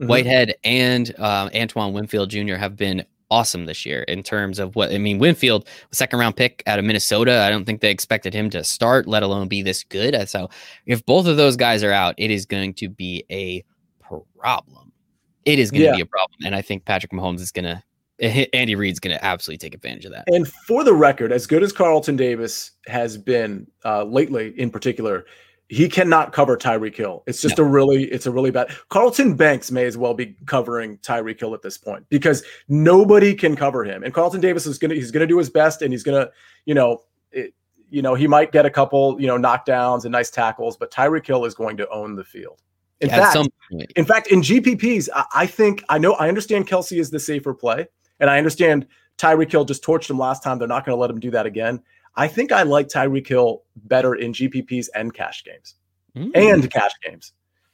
[0.00, 0.08] mm-hmm.
[0.08, 2.56] Whitehead and uh, Antoine Winfield Jr.
[2.56, 5.18] have been awesome this year in terms of what I mean.
[5.18, 7.42] Winfield, second round pick out of Minnesota.
[7.42, 10.14] I don't think they expected him to start, let alone be this good.
[10.14, 10.48] Uh, so
[10.86, 13.64] if both of those guys are out, it is going to be a
[14.38, 14.92] problem.
[15.44, 15.90] It is going yeah.
[15.92, 16.38] to be a problem.
[16.44, 17.82] And I think Patrick Mahomes is going to
[18.20, 20.24] eh, eh, Andy Reid's going to absolutely take advantage of that.
[20.26, 25.24] And for the record, as good as Carlton Davis has been uh, lately, in particular,
[25.68, 27.24] he cannot cover Tyreek Hill.
[27.26, 27.64] It's just no.
[27.64, 28.70] a really, it's a really bad.
[28.88, 33.56] Carlton Banks may as well be covering Tyreek Hill at this point because nobody can
[33.56, 34.04] cover him.
[34.04, 36.28] And Carlton Davis is gonna, he's gonna do his best, and he's gonna,
[36.66, 37.02] you know,
[37.32, 37.52] it,
[37.90, 41.26] you know, he might get a couple, you know, knockdowns and nice tackles, but Tyreek
[41.26, 42.62] Hill is going to own the field.
[43.00, 43.36] In fact,
[43.96, 47.52] in fact, in GPPs, I, I, think I know I understand Kelce is the safer
[47.52, 47.86] play,
[48.20, 48.86] and I understand
[49.18, 50.58] Tyreek Hill just torched him last time.
[50.58, 51.82] They're not going to let him do that again.
[52.16, 55.74] I think I like Tyreek Hill better in GPPs and cash games,
[56.16, 56.30] mm.
[56.34, 57.32] and cash games.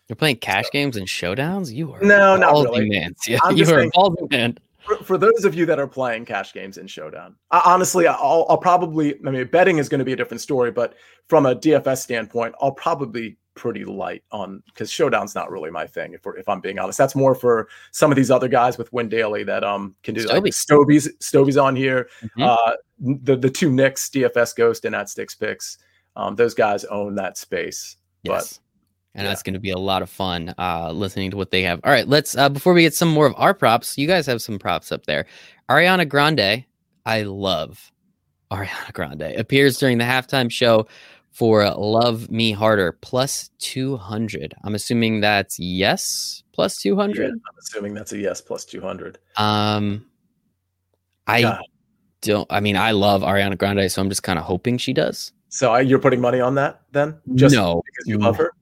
[0.08, 0.70] You're playing cash so.
[0.72, 1.72] games and showdowns.
[1.72, 2.88] You are no, not really.
[2.88, 3.14] Man.
[3.26, 6.52] Yeah, you are a ballsy man for, for, those of you that are playing cash
[6.52, 10.12] games in Showdown, I, honestly, I'll, I'll probably, I mean, betting is going to be
[10.12, 10.94] a different story, but
[11.28, 16.14] from a DFS standpoint, I'll probably pretty light on because Showdown's not really my thing.
[16.14, 19.08] If, if I'm being honest, that's more for some of these other guys with Win
[19.08, 20.42] Daily that um can do Stovey.
[20.42, 22.08] like Stovey's Stovey's on here.
[22.22, 22.42] Mm-hmm.
[22.42, 22.72] Uh,
[23.22, 25.78] the the two Nicks, DFS Ghost and at Sticks Picks,
[26.16, 27.96] um, those guys own that space.
[28.22, 28.54] Yes.
[28.54, 28.58] But
[29.14, 29.30] and yeah.
[29.30, 31.80] that's going to be a lot of fun uh, listening to what they have.
[31.84, 34.40] All right, let's uh, before we get some more of our props, you guys have
[34.40, 35.26] some props up there.
[35.68, 36.64] Ariana Grande,
[37.04, 37.92] I love
[38.50, 40.86] Ariana Grande appears during the halftime show
[41.32, 44.54] for "Love Me Harder" plus two hundred.
[44.64, 47.28] I'm assuming that's yes plus two hundred.
[47.28, 49.18] Yeah, I'm assuming that's a yes plus two hundred.
[49.36, 50.06] Um,
[51.26, 51.58] I
[52.20, 52.46] don't.
[52.50, 55.32] I mean, I love Ariana Grande, so I'm just kind of hoping she does.
[55.48, 57.18] So you're putting money on that then?
[57.34, 58.52] Just no, because you love her.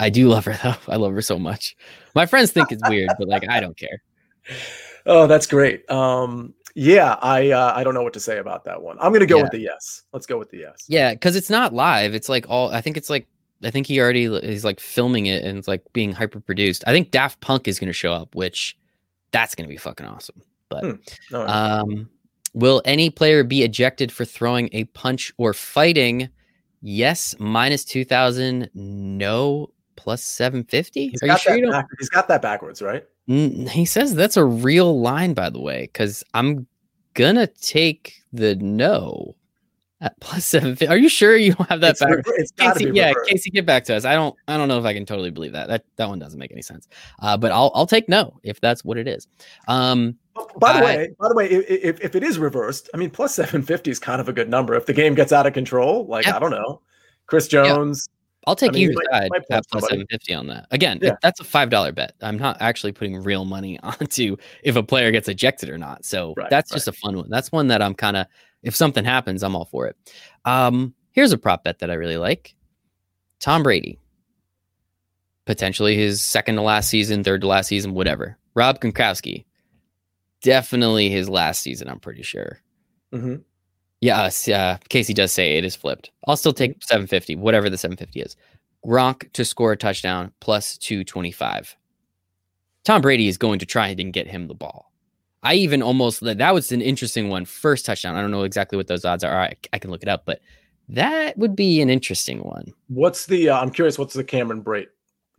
[0.00, 0.92] I do love her though.
[0.92, 1.76] I love her so much.
[2.14, 4.02] My friends think it's weird, but like I don't care.
[5.06, 5.88] Oh, that's great.
[5.90, 8.96] Um, yeah, I uh, I don't know what to say about that one.
[9.00, 9.42] I'm gonna go yeah.
[9.42, 10.02] with the yes.
[10.12, 10.84] Let's go with the yes.
[10.88, 12.14] Yeah, because it's not live.
[12.14, 12.70] It's like all.
[12.70, 13.28] I think it's like
[13.62, 16.84] I think he already is like filming it and it's like being hyper produced.
[16.86, 18.76] I think Daft Punk is gonna show up, which
[19.30, 20.42] that's gonna be fucking awesome.
[20.68, 20.84] But
[21.30, 21.34] hmm.
[21.36, 22.08] um,
[22.54, 26.28] will any player be ejected for throwing a punch or fighting?
[26.82, 28.68] Yes, minus two thousand.
[28.74, 34.36] No, plus 750 he's, got, sure that he's got that backwards right he says that's
[34.36, 36.66] a real line by the way because i'm
[37.14, 39.34] gonna take the no
[40.00, 43.50] at plus 750 are you sure you don't have that backwards it's casey, yeah casey
[43.50, 44.04] get back to us.
[44.04, 45.68] I don't i don't know if i can totally believe that.
[45.68, 46.88] That that one doesn't make any sense.
[47.20, 49.26] Uh, but i'll i'll take no if that's what it is.
[49.68, 50.18] Um
[50.58, 53.36] by the I, way, by the way, if, if it is reversed, I mean, plus
[53.36, 54.74] 750 is kind of a good number.
[54.74, 56.80] If the game gets out of control, like, I don't know,
[57.26, 58.08] Chris Jones,
[58.46, 60.66] I'll take I mean, either side at plus seven fifty on that.
[60.70, 61.16] Again, yeah.
[61.22, 62.14] that's a five dollar bet.
[62.20, 66.04] I'm not actually putting real money onto if a player gets ejected or not.
[66.04, 66.76] So right, that's right.
[66.76, 67.30] just a fun one.
[67.30, 68.26] That's one that I'm kind of
[68.62, 69.96] if something happens, I'm all for it.
[70.44, 72.54] Um, here's a prop bet that I really like.
[73.38, 73.98] Tom Brady.
[75.44, 78.38] Potentially his second to last season, third to last season, whatever.
[78.54, 79.44] Rob Gronkowski.
[80.42, 82.60] Definitely his last season, I'm pretty sure.
[83.12, 83.36] Mm-hmm.
[84.04, 86.10] Yes, uh, Casey does say it is flipped.
[86.26, 88.36] I'll still take 750, whatever the 750 is.
[88.86, 91.74] Gronk to score a touchdown plus 225.
[92.84, 94.92] Tom Brady is going to try and get him the ball.
[95.42, 97.46] I even almost that was an interesting one.
[97.46, 98.14] First touchdown.
[98.14, 99.40] I don't know exactly what those odds are.
[99.40, 100.42] I, I can look it up, but
[100.90, 102.74] that would be an interesting one.
[102.88, 103.48] What's the?
[103.48, 103.98] Uh, I'm curious.
[103.98, 104.88] What's the Cameron Brate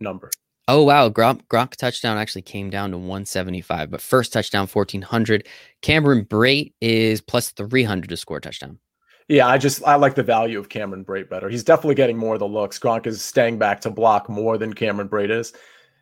[0.00, 0.28] number?
[0.68, 5.46] Oh wow, Gronk, Gronk touchdown actually came down to 175, but first touchdown 1400.
[5.80, 8.78] Cameron Brate is plus 300 to score a touchdown.
[9.28, 11.48] Yeah, I just I like the value of Cameron Brate better.
[11.48, 12.78] He's definitely getting more of the looks.
[12.78, 15.52] Gronk is staying back to block more than Cameron Brate is.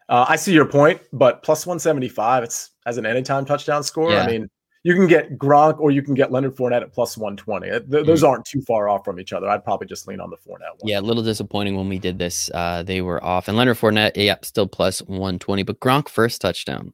[0.09, 4.13] Uh, I see your point, but plus 175, it's as an anytime touchdown score.
[4.13, 4.23] Yeah.
[4.23, 4.49] I mean,
[4.85, 7.69] you can get Gronk or you can get Leonard Fournette at plus 120.
[7.69, 8.27] Th- those mm-hmm.
[8.27, 9.49] aren't too far off from each other.
[9.49, 10.85] I'd probably just lean on the Fournette one.
[10.85, 12.51] Yeah, a little disappointing when we did this.
[12.53, 13.49] Uh, they were off.
[13.49, 15.63] And Leonard Fournette, yeah, still plus 120.
[15.63, 16.93] But Gronk first touchdown,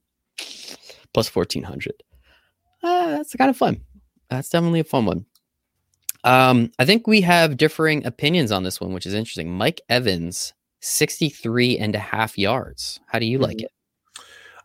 [1.12, 1.92] plus 1400.
[2.82, 3.80] Uh, that's kind of fun.
[4.30, 5.26] That's definitely a fun one.
[6.22, 9.50] Um, I think we have differing opinions on this one, which is interesting.
[9.50, 13.00] Mike Evans, 63 and a half yards.
[13.08, 13.46] How do you mm-hmm.
[13.46, 13.72] like it?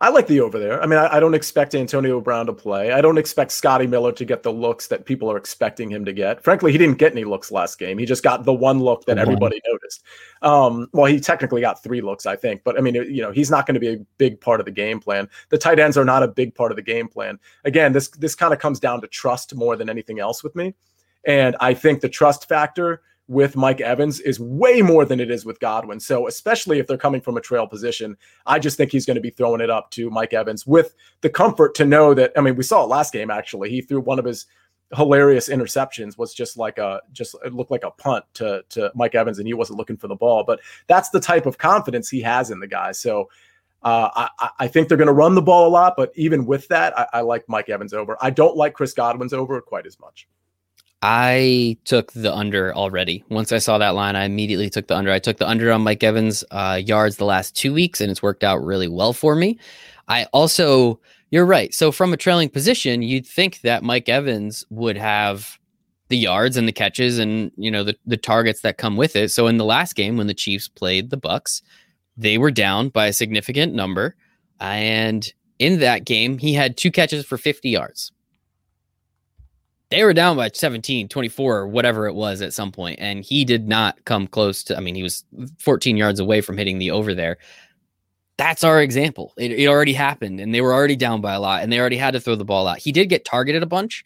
[0.01, 0.81] I like the over there.
[0.81, 2.91] I mean, I, I, don't expect Antonio Brown to play.
[2.91, 6.13] I don't expect Scotty Miller to get the looks that people are expecting him to
[6.13, 6.43] get.
[6.43, 7.97] Frankly, he didn't get any looks last game.
[7.97, 10.03] He just got the one look that everybody noticed.
[10.41, 12.63] Um, well, he technically got three looks, I think.
[12.63, 14.71] But I mean, you know, he's not going to be a big part of the
[14.71, 15.29] game plan.
[15.49, 17.39] The tight ends are not a big part of the game plan.
[17.63, 20.75] Again, this this kind of comes down to trust more than anything else with me.
[21.25, 25.45] And I think the trust factor– with Mike Evans is way more than it is
[25.45, 25.99] with Godwin.
[25.99, 29.21] So, especially if they're coming from a trail position, I just think he's going to
[29.21, 32.31] be throwing it up to Mike Evans with the comfort to know that.
[32.37, 33.69] I mean, we saw it last game actually.
[33.69, 34.45] He threw one of his
[34.95, 39.15] hilarious interceptions was just like a just it looked like a punt to to Mike
[39.15, 42.21] Evans and he wasn't looking for the ball but that's the type of confidence he
[42.21, 43.27] has in the guy so
[43.81, 46.67] uh, I, I, think they're going to run the ball a lot, but even with
[46.69, 48.17] that, I, I like Mike Evans over.
[48.19, 50.27] I don't like Chris Godwin's over quite as much.
[51.07, 53.23] I took the under already.
[53.29, 55.11] Once I saw that line, I immediately took the under.
[55.11, 58.23] I took the under on Mike Evans' uh, yards the last two weeks, and it's
[58.23, 59.59] worked out really well for me.
[60.07, 61.71] I also, you're right.
[61.75, 65.59] So from a trailing position, you'd think that Mike Evans would have
[66.07, 69.29] the yards and the catches and you know the the targets that come with it.
[69.29, 71.61] So in the last game when the Chiefs played the Bucks,
[72.17, 74.15] they were down by a significant number,
[74.59, 78.11] and in that game he had two catches for 50 yards.
[79.89, 83.45] They were down by 17, 24 or whatever it was at some point and he
[83.45, 85.23] did not come close to I mean he was
[85.59, 87.37] 14 yards away from hitting the over there.
[88.37, 89.33] That's our example.
[89.37, 91.97] It, it already happened and they were already down by a lot and they already
[91.97, 92.79] had to throw the ball out.
[92.79, 94.03] He did get targeted a bunch,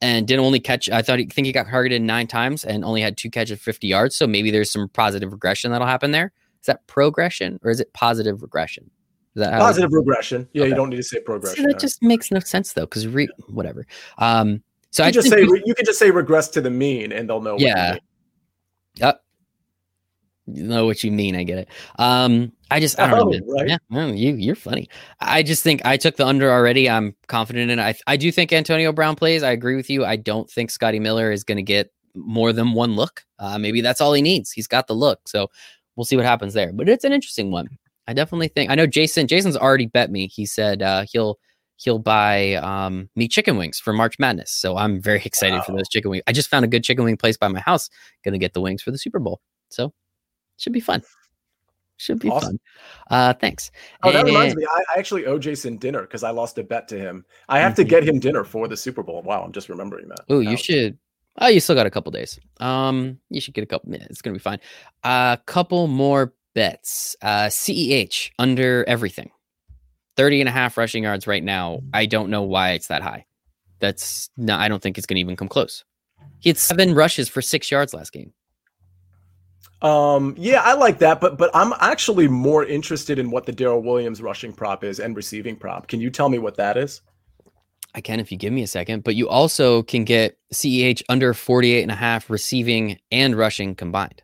[0.00, 0.90] and didn't only catch.
[0.90, 3.86] I thought he think he got targeted nine times and only had two catches, fifty
[3.86, 4.14] yards.
[4.14, 6.32] So maybe there's some positive regression that'll happen there.
[6.60, 8.90] Is that progression or is it positive regression?
[9.34, 10.48] Is that positive regression?
[10.52, 10.70] Yeah, okay.
[10.70, 11.64] you don't need to say progression.
[11.64, 13.86] See, that just makes no sense though, because re- whatever.
[14.18, 14.62] Um,
[14.94, 17.28] so you I just say we, you could just say regress to the mean, and
[17.28, 17.58] they'll know.
[17.58, 17.96] Yeah.
[18.94, 19.20] Yep.
[20.46, 21.34] You know what you mean.
[21.34, 21.68] I get it.
[21.98, 23.54] Um, I just I don't oh, know.
[23.54, 23.76] Right?
[23.90, 24.88] Yeah, you you're funny.
[25.18, 26.88] I just think I took the under already.
[26.88, 27.82] I'm confident in it.
[27.82, 29.42] I I do think Antonio Brown plays.
[29.42, 30.04] I agree with you.
[30.04, 33.24] I don't think Scotty Miller is going to get more than one look.
[33.40, 34.52] Uh, maybe that's all he needs.
[34.52, 35.26] He's got the look.
[35.26, 35.48] So
[35.96, 36.72] we'll see what happens there.
[36.72, 37.66] But it's an interesting one.
[38.06, 39.26] I definitely think I know Jason.
[39.26, 40.28] Jason's already bet me.
[40.28, 41.40] He said uh, he'll
[41.76, 44.50] he'll buy um, me chicken wings for March Madness.
[44.50, 45.62] So I'm very excited wow.
[45.62, 46.22] for those chicken wings.
[46.26, 47.90] I just found a good chicken wing place by my house.
[48.24, 49.40] Going to get the wings for the Super Bowl.
[49.70, 49.92] So
[50.56, 51.02] should be fun.
[51.96, 52.58] Should be awesome.
[53.08, 53.18] fun.
[53.18, 53.70] Uh, thanks.
[54.02, 54.66] Oh, that and, reminds me.
[54.68, 57.24] I, I, actually owe Jason dinner because I lost a bet to him.
[57.48, 57.82] I have mm-hmm.
[57.82, 59.22] to get him dinner for the Super Bowl.
[59.22, 60.24] Wow, I'm just remembering that.
[60.28, 60.98] Oh, you should.
[61.38, 62.38] Oh, you still got a couple days.
[62.58, 64.10] Um, you should get a couple minutes.
[64.10, 64.58] It's gonna be fine.
[65.04, 67.16] A uh, couple more bets.
[67.22, 69.30] Uh, CEH under everything.
[70.16, 71.80] 30 and a half rushing yards right now.
[71.92, 73.26] I don't know why it's that high.
[73.80, 75.84] That's no, I don't think it's gonna even come close.
[76.38, 78.32] He had seven rushes for six yards last game.
[79.82, 83.82] Um, yeah, I like that, but but I'm actually more interested in what the Darrel
[83.82, 85.88] Williams rushing prop is and receiving prop.
[85.88, 87.02] Can you tell me what that is?
[87.94, 91.32] I can if you give me a second, but you also can get CEH under
[91.32, 94.22] 48 and a half receiving and rushing combined,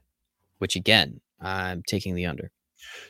[0.58, 2.50] which again, I'm taking the under.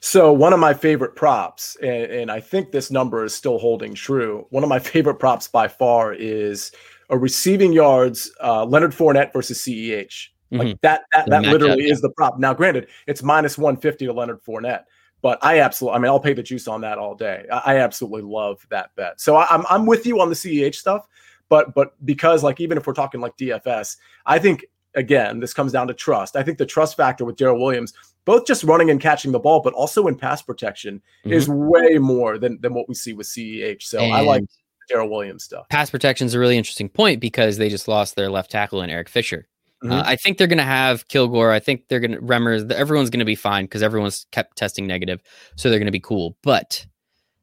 [0.00, 3.94] So one of my favorite props, and, and I think this number is still holding
[3.94, 4.46] true.
[4.50, 6.72] One of my favorite props by far is
[7.11, 10.28] a receiving yards uh, Leonard Fournette versus CEH.
[10.52, 10.76] Like mm-hmm.
[10.83, 12.38] that, that, that literally is the prop.
[12.38, 14.85] Now, granted, it's minus 150 to Leonard Fournette,
[15.22, 17.46] but I absolutely, I mean, I'll pay the juice on that all day.
[17.52, 19.20] I, I absolutely love that bet.
[19.20, 21.06] So I, I'm, I'm with you on the CEH stuff,
[21.48, 25.72] but, but because like, even if we're talking like DFS, I think again, this comes
[25.72, 26.37] down to trust.
[26.37, 27.92] I think the trust factor with Darrel Williams,
[28.24, 31.33] both just running and catching the ball, but also in pass protection, mm-hmm.
[31.33, 33.83] is way more than than what we see with CEH.
[33.83, 34.44] So and I like
[34.88, 35.68] Darrel Williams stuff.
[35.68, 38.90] Pass protection is a really interesting point because they just lost their left tackle in
[38.90, 39.46] Eric Fisher.
[39.83, 39.92] Uh, mm-hmm.
[39.92, 41.53] Uh, I think they're going to have Kilgore.
[41.53, 42.70] I think they're going to Remmers.
[42.70, 45.22] Everyone's going to be fine because everyone's kept testing negative,
[45.57, 46.37] so they're going to be cool.
[46.42, 46.87] But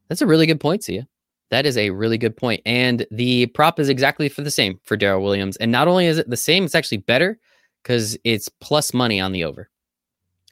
[0.08, 1.08] that's a really good point, Sia.
[1.50, 2.60] That is a really good point.
[2.66, 5.56] And the prop is exactly for the same for Darrel Williams.
[5.56, 7.38] And not only is it the same, it's actually better
[7.82, 9.70] because it's plus money on the over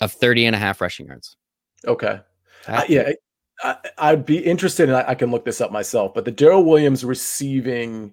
[0.01, 1.37] of 30 and a half rushing yards.
[1.87, 2.21] Okay.
[2.67, 3.13] Uh, yeah.
[3.99, 6.63] I, would be interested, and I, I, can look this up myself, but the Darrel
[6.63, 8.13] Williams receiving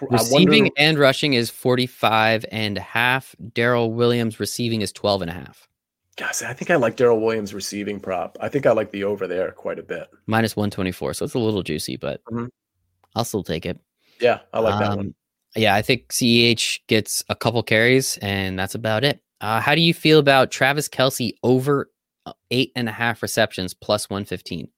[0.00, 0.74] Receiving wonder...
[0.76, 3.34] and rushing is 45 and a half.
[3.54, 5.67] Darrel Williams receiving is 12 and a half.
[6.18, 8.36] Gosh, I think I like Darrel Williams receiving prop.
[8.40, 10.08] I think I like the over there quite a bit.
[10.26, 11.14] Minus 124.
[11.14, 12.46] So it's a little juicy, but mm-hmm.
[13.14, 13.78] I'll still take it.
[14.20, 15.14] Yeah, I like that um, one.
[15.54, 19.22] Yeah, I think CEH gets a couple carries, and that's about it.
[19.40, 21.88] Uh, how do you feel about Travis Kelce over
[22.26, 24.68] uh, eight and a half receptions plus 115?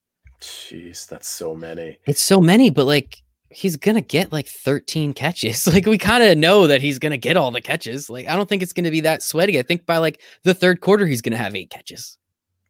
[0.43, 1.99] Jeez, that's so many.
[2.07, 5.67] It's so many, but like he's gonna get like 13 catches.
[5.71, 8.09] Like we kind of know that he's gonna get all the catches.
[8.09, 9.59] Like I don't think it's gonna be that sweaty.
[9.59, 12.19] I think by like the third quarter he's gonna have eight catches.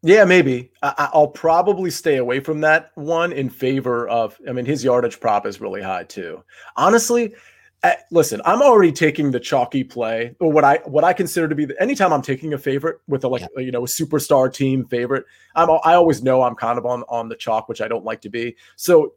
[0.03, 0.71] Yeah, maybe.
[0.83, 4.39] I- will probably stay away from that one in favor of.
[4.49, 6.43] I mean, his yardage prop is really high too.
[6.77, 7.35] Honestly,
[7.83, 11.55] I, listen, I'm already taking the chalky play, or what I what I consider to
[11.55, 13.63] be the, anytime I'm taking a favorite with a like yeah.
[13.63, 15.25] you know a superstar team favorite.
[15.55, 18.21] I'm I always know I'm kind of on on the chalk, which I don't like
[18.23, 18.57] to be.
[18.77, 19.15] So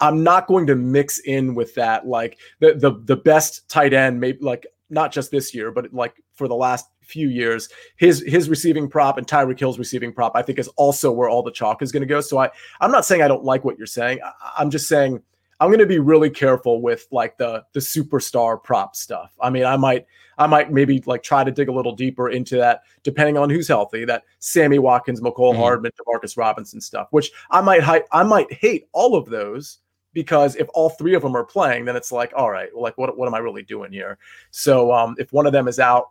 [0.00, 4.20] I'm not going to mix in with that like the the the best tight end,
[4.20, 8.48] maybe like not just this year, but like for the last few years, his his
[8.48, 11.82] receiving prop and Tyreek Hill's receiving prop, I think, is also where all the chalk
[11.82, 12.20] is going to go.
[12.20, 14.20] So I I'm not saying I don't like what you're saying.
[14.24, 15.22] I, I'm just saying
[15.60, 19.34] I'm going to be really careful with like the the superstar prop stuff.
[19.40, 20.06] I mean, I might
[20.38, 23.68] I might maybe like try to dig a little deeper into that, depending on who's
[23.68, 24.04] healthy.
[24.04, 25.60] That Sammy Watkins, Mecole mm-hmm.
[25.60, 29.78] Hardman, Demarcus Robinson stuff, which I might I might hate all of those
[30.16, 32.96] because if all three of them are playing, then it's like, all right, well, like
[32.96, 34.16] what what am I really doing here?
[34.50, 36.08] So um, if one of them is out,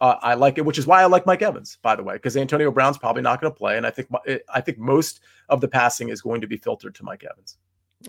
[0.00, 2.36] uh, I like it, which is why I like Mike Evans, by the way, because
[2.36, 4.08] Antonio Brown's probably not going to play, and I think
[4.52, 7.56] I think most of the passing is going to be filtered to Mike Evans.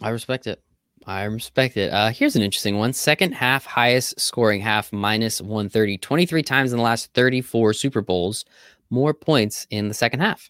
[0.02, 0.60] I respect it.
[1.06, 1.94] I respect it.
[1.94, 2.92] Uh, here's an interesting one.
[2.92, 6.00] Second half highest scoring half minus 130.
[6.00, 8.44] 23 times in the last 34 Super Bowls.
[8.90, 10.50] More points in the second half.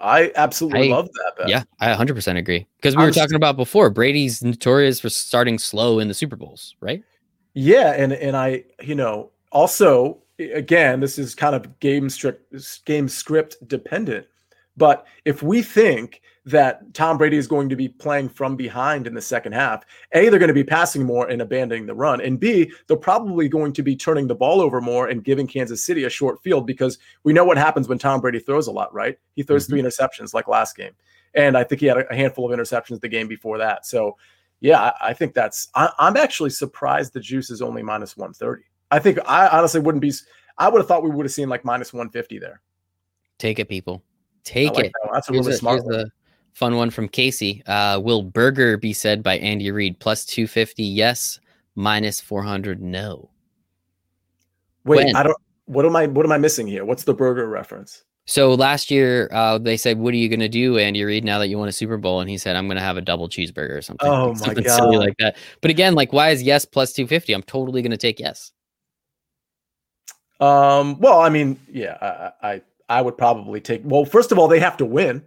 [0.00, 1.32] I absolutely I, love that.
[1.38, 1.48] Bet.
[1.48, 2.66] Yeah, I 100% agree.
[2.76, 6.74] Because we were talking about before, Brady's notorious for starting slow in the Super Bowls,
[6.80, 7.02] right?
[7.54, 13.08] Yeah, and and I, you know, also again, this is kind of game strict game
[13.08, 14.26] script dependent.
[14.76, 19.14] But if we think that Tom Brady is going to be playing from behind in
[19.14, 19.84] the second half.
[20.12, 22.20] A, they're going to be passing more and abandoning the run.
[22.20, 25.84] And B, they're probably going to be turning the ball over more and giving Kansas
[25.84, 28.92] City a short field because we know what happens when Tom Brady throws a lot,
[28.94, 29.18] right?
[29.36, 29.72] He throws mm-hmm.
[29.72, 30.92] three interceptions like last game.
[31.34, 33.86] And I think he had a handful of interceptions the game before that.
[33.86, 34.16] So,
[34.60, 38.62] yeah, I, think that's, I, I'm actually surprised the juice is only minus 130.
[38.90, 40.12] I think I honestly wouldn't be,
[40.58, 42.60] I would have thought we would have seen like minus 150 there.
[43.38, 44.02] Take it, people.
[44.42, 44.92] Take like it.
[45.02, 46.10] That That's a here's really a, smart one.
[46.52, 47.62] Fun one from Casey.
[47.66, 49.98] Uh, will burger be said by Andy Reid?
[49.98, 51.40] Plus 250, yes.
[51.74, 53.30] Minus 400, no.
[54.84, 55.16] Wait, when?
[55.16, 55.36] I don't.
[55.66, 56.06] What am I?
[56.06, 56.84] What am I missing here?
[56.84, 58.04] What's the burger reference?
[58.26, 61.38] So last year, uh, they said, "What are you going to do, Andy Reid, now
[61.38, 63.28] that you won a Super Bowl?" And he said, "I'm going to have a double
[63.28, 64.76] cheeseburger or something, oh something God.
[64.76, 67.32] silly like that." But again, like, why is yes plus two fifty?
[67.32, 68.52] I'm totally going to take yes.
[70.38, 70.98] Um.
[70.98, 73.82] Well, I mean, yeah, I, I, I would probably take.
[73.84, 75.24] Well, first of all, they have to win.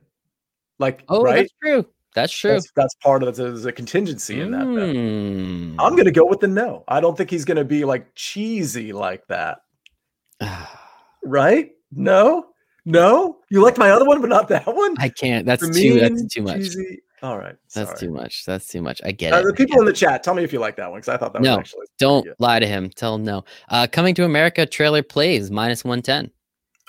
[0.79, 1.35] Like, oh, right?
[1.35, 1.85] that's true.
[2.15, 2.51] That's true.
[2.51, 4.65] That's, that's part of the, there's a contingency in that.
[4.65, 5.75] Mm.
[5.79, 6.83] I'm going to go with the no.
[6.87, 9.59] I don't think he's going to be like cheesy like that.
[11.23, 11.71] right?
[11.91, 12.47] No,
[12.85, 13.39] no.
[13.49, 14.95] You liked my other one, but not that one.
[14.99, 15.45] I can't.
[15.45, 15.99] That's too.
[15.99, 16.57] That's too much.
[16.57, 17.01] Cheesy.
[17.23, 17.55] All right.
[17.67, 17.85] Sorry.
[17.85, 18.45] That's too much.
[18.45, 19.01] That's too much.
[19.05, 19.45] I get uh, it.
[19.45, 21.31] The people in the chat, tell me if you like that one because I thought
[21.33, 21.85] that no, was actually.
[21.97, 22.89] Don't lie to him.
[22.89, 23.45] Tell him no.
[23.69, 26.29] Uh, coming to America trailer plays minus 110.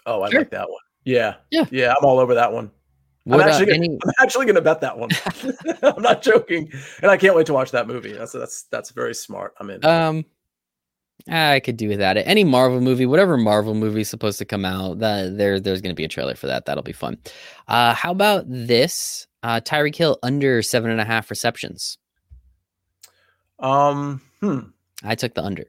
[0.07, 0.41] Oh, I sure.
[0.41, 0.81] like that one.
[1.05, 1.37] Yeah.
[1.51, 1.67] Yeah.
[1.71, 1.95] Yeah.
[1.97, 2.71] I'm all over that one.
[3.25, 3.99] What, I'm, actually uh, gonna, any...
[4.05, 5.11] I'm actually gonna bet that one.
[5.83, 6.71] I'm not joking,
[7.03, 8.13] and I can't wait to watch that movie.
[8.13, 9.55] That's that's that's very smart.
[9.59, 9.85] I'm in.
[9.85, 10.25] Um,
[11.29, 12.27] I could do without it.
[12.27, 15.95] Any Marvel movie, whatever Marvel movie is supposed to come out, that there there's gonna
[15.95, 16.67] be a trailer for that.
[16.67, 17.17] That'll be fun.
[17.67, 19.27] Uh, how about this?
[19.43, 21.99] Uh, Tyreek Hill under seven and a half receptions.
[23.59, 24.61] Um, hmm.
[25.03, 25.65] I took the under.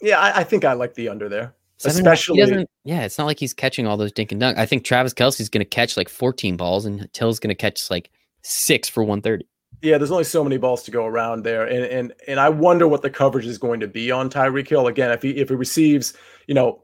[0.00, 1.54] Yeah, I, I think I like the under there.
[1.78, 4.58] Seven, Especially, yeah, it's not like he's catching all those dink and dunk.
[4.58, 7.88] I think Travis Kelce's going to catch like 14 balls, and Hill's going to catch
[7.88, 8.10] like
[8.42, 9.46] six for 130.
[9.80, 12.88] Yeah, there's only so many balls to go around there, and and and I wonder
[12.88, 15.12] what the coverage is going to be on Tyreek Hill again.
[15.12, 16.14] If he if he receives,
[16.48, 16.82] you know,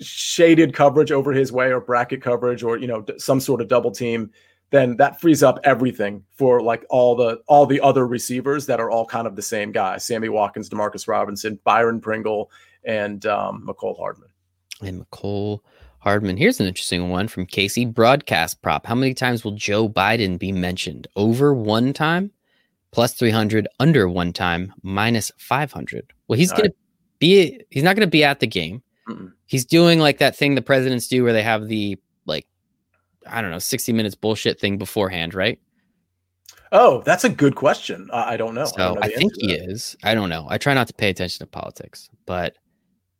[0.00, 3.92] shaded coverage over his way, or bracket coverage, or you know, some sort of double
[3.92, 4.32] team,
[4.70, 8.90] then that frees up everything for like all the all the other receivers that are
[8.90, 12.50] all kind of the same guy: Sammy Watkins, Demarcus Robinson, Byron Pringle,
[12.82, 14.31] and um, Mecole Hardman
[14.82, 15.60] and Mecole
[15.98, 16.36] Hardman.
[16.36, 17.84] Here's an interesting one from Casey.
[17.84, 18.86] Broadcast prop.
[18.86, 21.06] How many times will Joe Biden be mentioned?
[21.16, 22.32] Over one time,
[22.90, 26.12] plus 300, under one time, minus 500.
[26.28, 26.70] Well, he's going right.
[26.70, 26.76] to
[27.18, 28.82] be, he's not going to be at the game.
[29.08, 29.32] Mm-mm.
[29.46, 32.46] He's doing like that thing the presidents do where they have the, like,
[33.26, 35.60] I don't know, 60 minutes bullshit thing beforehand, right?
[36.72, 38.08] Oh, that's a good question.
[38.12, 38.64] I don't know.
[38.64, 39.94] So I, I think he is.
[40.02, 40.46] I don't know.
[40.48, 42.56] I try not to pay attention to politics, but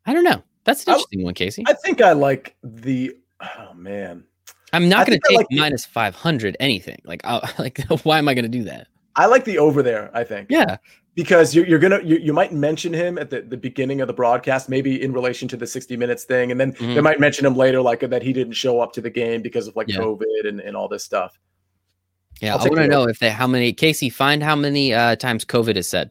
[0.07, 0.43] I don't know.
[0.65, 1.65] That's an interesting I, one, Casey.
[1.67, 3.17] I think I like the.
[3.41, 4.25] Oh man,
[4.73, 7.01] I'm not going to take like minus five hundred anything.
[7.05, 8.89] Like, I'll, like, why am I going to do that?
[9.17, 10.11] I like the over there.
[10.15, 10.51] I think.
[10.51, 10.77] Yeah.
[11.15, 14.15] Because you're, you're gonna you, you might mention him at the, the beginning of the
[14.15, 16.95] broadcast, maybe in relation to the 60 minutes thing, and then mm-hmm.
[16.95, 19.69] they might mention him later, like that he didn't show up to the game because
[19.69, 19.99] of like yeah.
[19.99, 21.39] COVID and, and all this stuff.
[22.41, 25.17] Yeah, I'll i want to know if they how many Casey find how many uh,
[25.17, 26.11] times COVID is said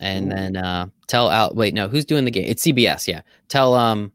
[0.00, 1.54] and then uh, tell out.
[1.54, 2.46] Wait, no, who's doing the game?
[2.46, 3.06] It's CBS.
[3.06, 4.12] Yeah, tell um,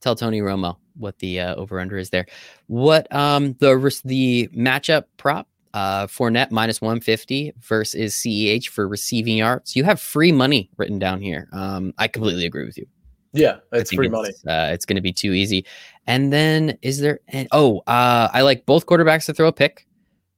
[0.00, 2.26] tell Tony Romo what the uh, over under is there.
[2.66, 9.76] What um the the matchup prop uh Fournette minus 150 versus CEH for receiving yards.
[9.76, 11.48] You have free money written down here.
[11.52, 12.86] Um, I completely agree with you.
[13.32, 14.30] Yeah, it's free it's, money.
[14.46, 15.66] Uh, it's going to be too easy.
[16.06, 17.20] And then is there?
[17.28, 19.86] Any, oh, uh, I like both quarterbacks to throw a pick.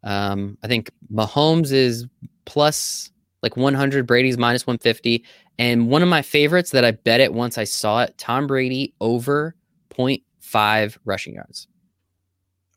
[0.02, 2.06] Um, I think Mahomes is
[2.46, 3.12] plus
[3.42, 4.06] like 100.
[4.06, 5.24] Brady's minus 150.
[5.58, 8.94] And one of my favorites that I bet it once I saw it Tom Brady
[9.00, 9.54] over
[9.90, 11.66] 0.5 rushing yards.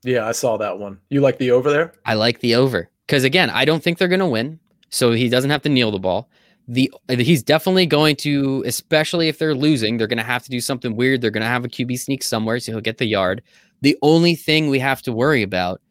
[0.04, 1.00] Yeah, I saw that one.
[1.10, 1.94] You like the over there?
[2.06, 4.60] I like the over because again, I don't think they're going to win,
[4.90, 6.30] so he doesn't have to kneel the ball.
[6.68, 10.62] The he's definitely going to, especially if they're losing, they're going to have to do
[10.62, 11.22] something weird.
[11.22, 13.42] They're going to have a QB sneak somewhere, so he'll get the yard.
[13.82, 15.82] The only thing we have to worry about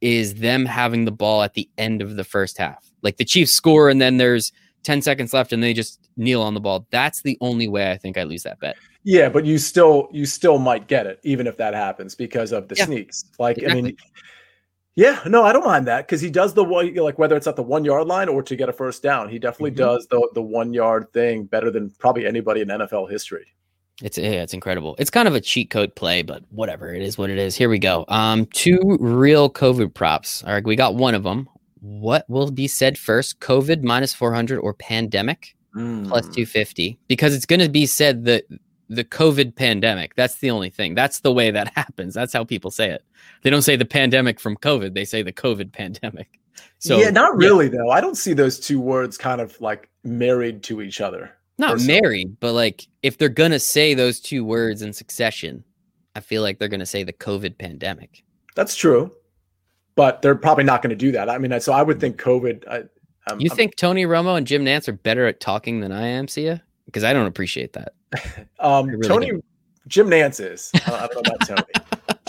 [0.00, 2.87] is them having the ball at the end of the first half.
[3.02, 4.52] Like the Chiefs score and then there's
[4.84, 6.86] 10 seconds left and they just kneel on the ball.
[6.90, 8.76] That's the only way I think I lose that bet.
[9.04, 12.68] Yeah, but you still you still might get it even if that happens because of
[12.68, 12.84] the yeah.
[12.84, 13.24] sneaks.
[13.38, 13.78] Like exactly.
[13.78, 13.96] I mean
[14.98, 17.54] Yeah, no, I don't mind that because he does the one like whether it's at
[17.54, 19.94] the one yard line or to get a first down, he definitely mm-hmm.
[19.94, 23.46] does the the one yard thing better than probably anybody in NFL history.
[24.02, 24.96] It's yeah, it's incredible.
[24.98, 26.92] It's kind of a cheat code play, but whatever.
[26.92, 27.54] It is what it is.
[27.54, 28.06] Here we go.
[28.08, 30.42] Um, two real COVID props.
[30.42, 31.48] All right, we got one of them.
[31.80, 33.40] What will be said first?
[33.40, 36.08] COVID minus four hundred or pandemic mm.
[36.08, 36.98] plus two fifty?
[37.08, 38.44] Because it's going to be said that
[38.88, 40.14] the COVID pandemic.
[40.14, 40.94] That's the only thing.
[40.94, 42.14] That's the way that happens.
[42.14, 43.04] That's how people say it.
[43.42, 44.94] They don't say the pandemic from COVID.
[44.94, 46.28] They say the COVID pandemic.
[46.80, 47.78] So yeah, not really yeah.
[47.78, 47.90] though.
[47.90, 51.30] I don't see those two words kind of like married to each other.
[51.56, 52.00] Not personally.
[52.00, 55.64] married, but like if they're gonna say those two words in succession,
[56.14, 58.24] I feel like they're gonna say the COVID pandemic.
[58.54, 59.12] That's true,
[59.98, 61.28] but they're probably not going to do that.
[61.28, 62.68] I mean, so I would think COVID.
[62.68, 62.84] I,
[63.26, 66.06] I'm, you think I'm, Tony Romo and Jim Nantz are better at talking than I
[66.06, 66.62] am, Sia?
[66.86, 67.94] Because I don't appreciate that.
[68.60, 69.44] um, really Tony, don't.
[69.88, 70.70] Jim Nantz is.
[70.86, 71.62] I don't know about Tony.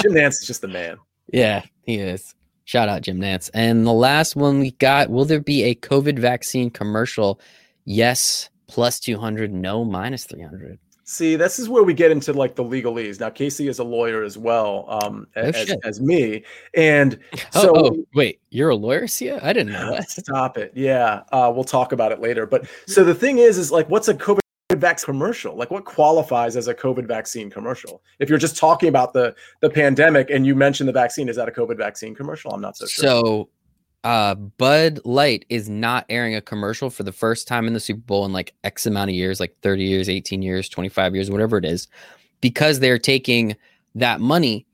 [0.01, 0.97] Jim Nantz is just the man.
[1.31, 2.33] Yeah, he is.
[2.65, 3.51] Shout out Jim Nantz.
[3.53, 7.39] And the last one we got will there be a COVID vaccine commercial?
[7.85, 9.53] Yes, plus 200.
[9.53, 10.79] No, minus 300.
[11.09, 13.19] See, this is where we get into like the legalese.
[13.19, 16.43] Now, Casey is a lawyer as well um, oh, as, as, me,
[16.75, 17.17] and
[17.55, 19.39] oh, so oh, wait, you're a lawyer, Sia?
[19.41, 20.07] I didn't know that.
[20.11, 20.71] Stop it.
[20.75, 22.45] Yeah, uh, we'll talk about it later.
[22.45, 24.39] But so the thing is, is like, what's a COVID
[24.75, 25.55] vaccine commercial?
[25.55, 28.03] Like what qualifies as a COVID vaccine commercial?
[28.19, 31.49] If you're just talking about the the pandemic and you mention the vaccine, is that
[31.49, 32.51] a COVID vaccine commercial?
[32.51, 33.09] I'm not so sure.
[33.09, 33.49] So
[34.03, 38.01] uh Bud Light is not airing a commercial for the first time in the Super
[38.01, 41.57] Bowl in like X amount of years, like 30 years, 18 years, 25 years, whatever
[41.57, 41.87] it is,
[42.41, 43.55] because they're taking
[43.95, 44.65] that money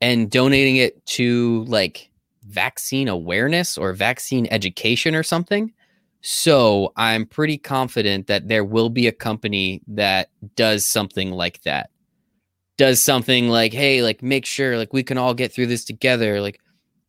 [0.00, 2.10] and donating it to like
[2.48, 5.72] vaccine awareness or vaccine education or something.
[6.20, 11.90] So I'm pretty confident that there will be a company that does something like that.
[12.76, 16.40] Does something like, hey, like make sure like we can all get through this together.
[16.40, 16.60] Like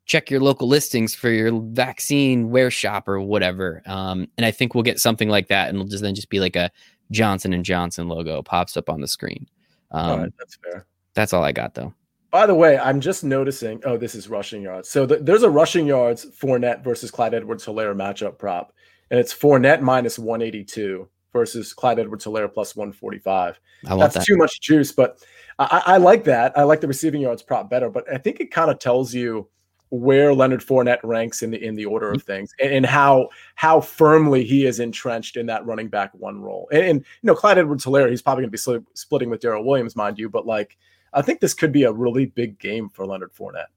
[0.08, 3.84] check your local listings for your vaccine wear shop or whatever.
[3.86, 6.40] Um, and I think we'll get something like that, and it'll just then just be
[6.40, 6.72] like a
[7.12, 9.48] Johnson and Johnson logo pops up on the screen.
[9.92, 10.86] Um, that's fair.
[11.14, 11.94] That's all I got though.
[12.32, 13.82] By the way, I'm just noticing.
[13.86, 14.90] Oh, this is rushing yards.
[14.90, 18.74] So the, there's a rushing yards Fournette versus Clyde Edwards-Helaire matchup prop
[19.10, 23.60] and it's Fournette minus 182 versus Clyde Edwards-Helaire plus 145.
[23.84, 24.26] That's that.
[24.26, 25.20] too much juice, but
[25.60, 26.58] I, I, like that.
[26.58, 29.48] I like the receiving yards prop better, but I think it kind of tells you
[29.90, 32.32] where Leonard Fournette ranks in the in the order of mm-hmm.
[32.32, 36.68] things and, and, how how firmly he is entrenched in that running back one role.
[36.72, 39.64] And, and you know, Clyde Edwards-Helaire, he's probably going to be sl- splitting with Darrel
[39.64, 40.78] Williams, mind you, but like
[41.14, 43.68] I think this could be a really big game for Leonard Fournette.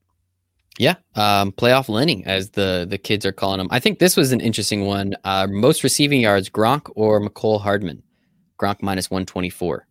[0.77, 3.67] Yeah, um, playoff Lenny, as the the kids are calling him.
[3.71, 5.15] I think this was an interesting one.
[5.23, 8.01] Uh, most receiving yards, Gronk or Mecole Hardman?
[8.57, 9.87] Gronk minus one twenty four.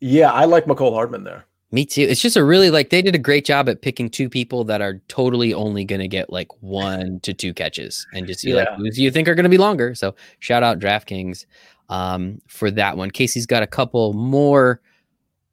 [0.00, 1.44] Yeah, I like Mecole Hardman there.
[1.72, 2.02] Me too.
[2.02, 4.80] It's just a really like they did a great job at picking two people that
[4.80, 8.56] are totally only going to get like one to two catches and just see yeah.
[8.56, 9.94] like who you think are going to be longer.
[9.94, 11.46] So shout out DraftKings
[11.88, 13.12] um, for that one.
[13.12, 14.80] Casey's got a couple more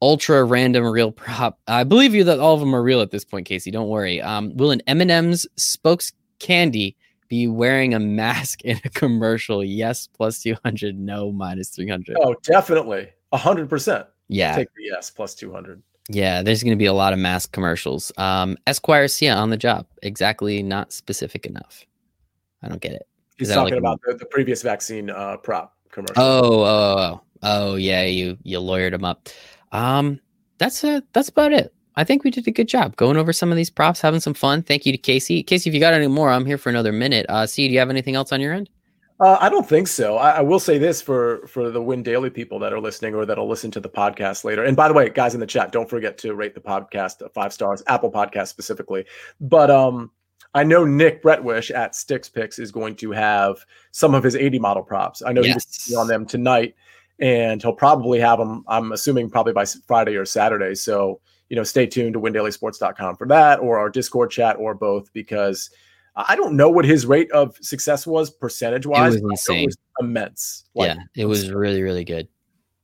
[0.01, 1.59] ultra random real prop.
[1.67, 3.69] I believe you that all of them are real at this point, Casey.
[3.69, 4.19] Don't worry.
[4.19, 6.95] Um, will an M&M's spokes candy
[7.27, 9.63] be wearing a mask in a commercial?
[9.63, 10.97] Yes, plus 200.
[10.97, 12.17] No, minus 300.
[12.19, 13.09] Oh, definitely.
[13.33, 14.07] 100%.
[14.29, 14.55] Yeah.
[14.55, 15.81] Take the yes, plus 200.
[16.09, 18.11] Yeah, there's going to be a lot of mask commercials.
[18.17, 19.85] Um, Esquire Sia on the job.
[20.03, 21.85] Exactly not specific enough.
[22.63, 23.07] I don't get it.
[23.37, 26.15] He's talking like about the, the, previous vaccine uh, prop commercial.
[26.17, 28.03] Oh, oh, oh, oh, oh, yeah.
[28.03, 29.29] You you lawyered him up.
[29.71, 30.19] Um,
[30.57, 31.73] that's uh, that's about it.
[31.97, 34.33] I think we did a good job going over some of these props, having some
[34.33, 34.63] fun.
[34.63, 35.43] Thank you to Casey.
[35.43, 37.25] Casey, if you got any more, I'm here for another minute.
[37.27, 38.69] Uh, see, do you have anything else on your end?
[39.19, 40.17] Uh, I don't think so.
[40.17, 43.25] I, I, will say this for for the Win Daily people that are listening or
[43.25, 44.63] that'll listen to the podcast later.
[44.63, 47.51] And by the way, guys in the chat, don't forget to rate the podcast five
[47.51, 49.05] stars, Apple Podcast specifically.
[49.41, 50.11] But um,
[50.53, 53.57] I know Nick Bretwish at Sticks Picks is going to have
[53.91, 55.23] some of his 80 model props.
[55.25, 55.85] I know yes.
[55.85, 56.75] he's on them tonight
[57.19, 58.63] and he'll probably have them.
[58.67, 60.75] I'm assuming probably by Friday or Saturday.
[60.75, 65.11] So you know, stay tuned to windailysports.com for that, or our Discord chat, or both,
[65.13, 65.69] because
[66.27, 69.15] I don't know what his rate of success was percentage wise.
[69.15, 70.65] It was insane, it was immense.
[70.73, 72.27] Like, yeah, it was really really good.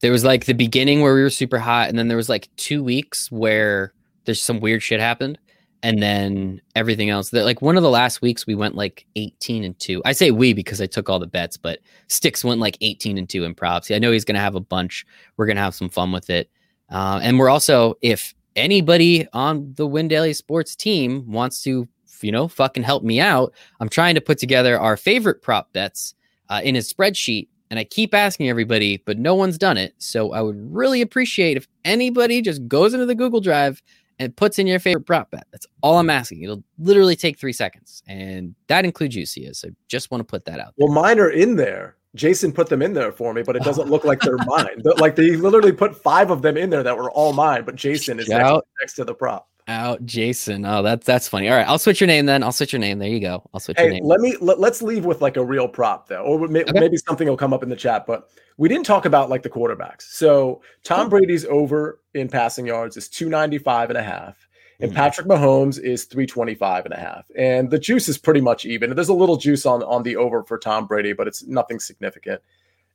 [0.01, 2.49] There was like the beginning where we were super hot, and then there was like
[2.57, 3.93] two weeks where
[4.25, 5.39] there's some weird shit happened
[5.81, 9.65] and then everything else that like one of the last weeks we went like 18
[9.65, 12.77] and 2 i say we because i took all the bets but sticks went like
[12.79, 15.05] 18 and 2 in props i know he's gonna have a bunch
[15.35, 16.49] we're gonna have some fun with it
[16.89, 21.87] uh, and we're also if anybody on the Win daily sports team wants to
[22.23, 26.15] you know fucking help me out i'm trying to put together our favorite prop bets
[26.49, 29.95] uh, in a spreadsheet and I keep asking everybody, but no one's done it.
[29.97, 33.81] So I would really appreciate if anybody just goes into the Google Drive
[34.19, 35.47] and puts in your favorite prop bet.
[35.51, 36.43] That's all I'm asking.
[36.43, 39.55] It'll literally take three seconds, and that includes you, Sia.
[39.55, 40.75] So just want to put that out.
[40.77, 40.85] There.
[40.85, 41.95] Well, mine are in there.
[42.15, 44.83] Jason put them in there for me, but it doesn't look like they're mine.
[44.99, 48.19] Like they literally put five of them in there that were all mine, but Jason
[48.19, 49.49] is next, next, to the prop.
[49.67, 50.65] Out, Jason.
[50.65, 51.49] Oh, that's that's funny.
[51.49, 52.43] All right, I'll switch your name then.
[52.43, 52.99] I'll switch your name.
[52.99, 53.49] There you go.
[53.53, 54.05] I'll switch hey, your name.
[54.05, 56.79] Let me let, us leave with like a real prop though, or may, okay.
[56.79, 58.05] maybe something will come up in the chat.
[58.05, 60.01] But we didn't talk about like the quarterbacks.
[60.01, 64.35] So Tom Brady's over in passing yards is 295 and a half.
[64.79, 64.97] And mm-hmm.
[64.97, 67.25] Patrick Mahomes is 325 and a half.
[67.37, 68.93] And the juice is pretty much even.
[68.93, 72.41] There's a little juice on, on the over for Tom Brady, but it's nothing significant.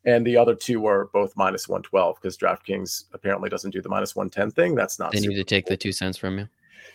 [0.04, 4.14] And the other two are both minus 112 because DraftKings apparently doesn't do the minus
[4.14, 4.74] 110 thing.
[4.74, 5.12] That's not.
[5.12, 6.48] They need to take the two cents from you.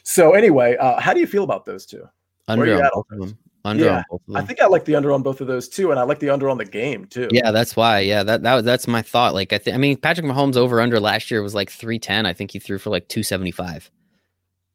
[0.03, 2.03] So anyway, uh, how do you feel about those two?
[2.47, 3.37] Under on both of them.
[3.65, 4.03] Under yeah,
[4.35, 6.29] I think I like the under on both of those too, and I like the
[6.29, 7.29] under on the game too.
[7.31, 8.01] Yeah, that's why.
[8.01, 9.33] Yeah, that that that's my thought.
[9.33, 12.25] Like I think, I mean, Patrick Mahomes over under last year was like three ten.
[12.25, 13.89] I think he threw for like two seventy five.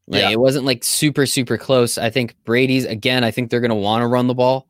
[0.07, 0.31] Like yeah.
[0.31, 1.99] it wasn't like super super close.
[1.99, 3.25] I think Brady's again.
[3.25, 4.69] I think they're going to want to run the ball.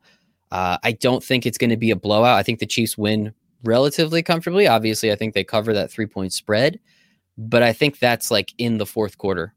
[0.51, 2.37] Uh, I don't think it's going to be a blowout.
[2.37, 3.33] I think the Chiefs win
[3.63, 4.67] relatively comfortably.
[4.67, 6.81] Obviously, I think they cover that three point spread,
[7.37, 9.53] but I think that's like in the fourth quarter.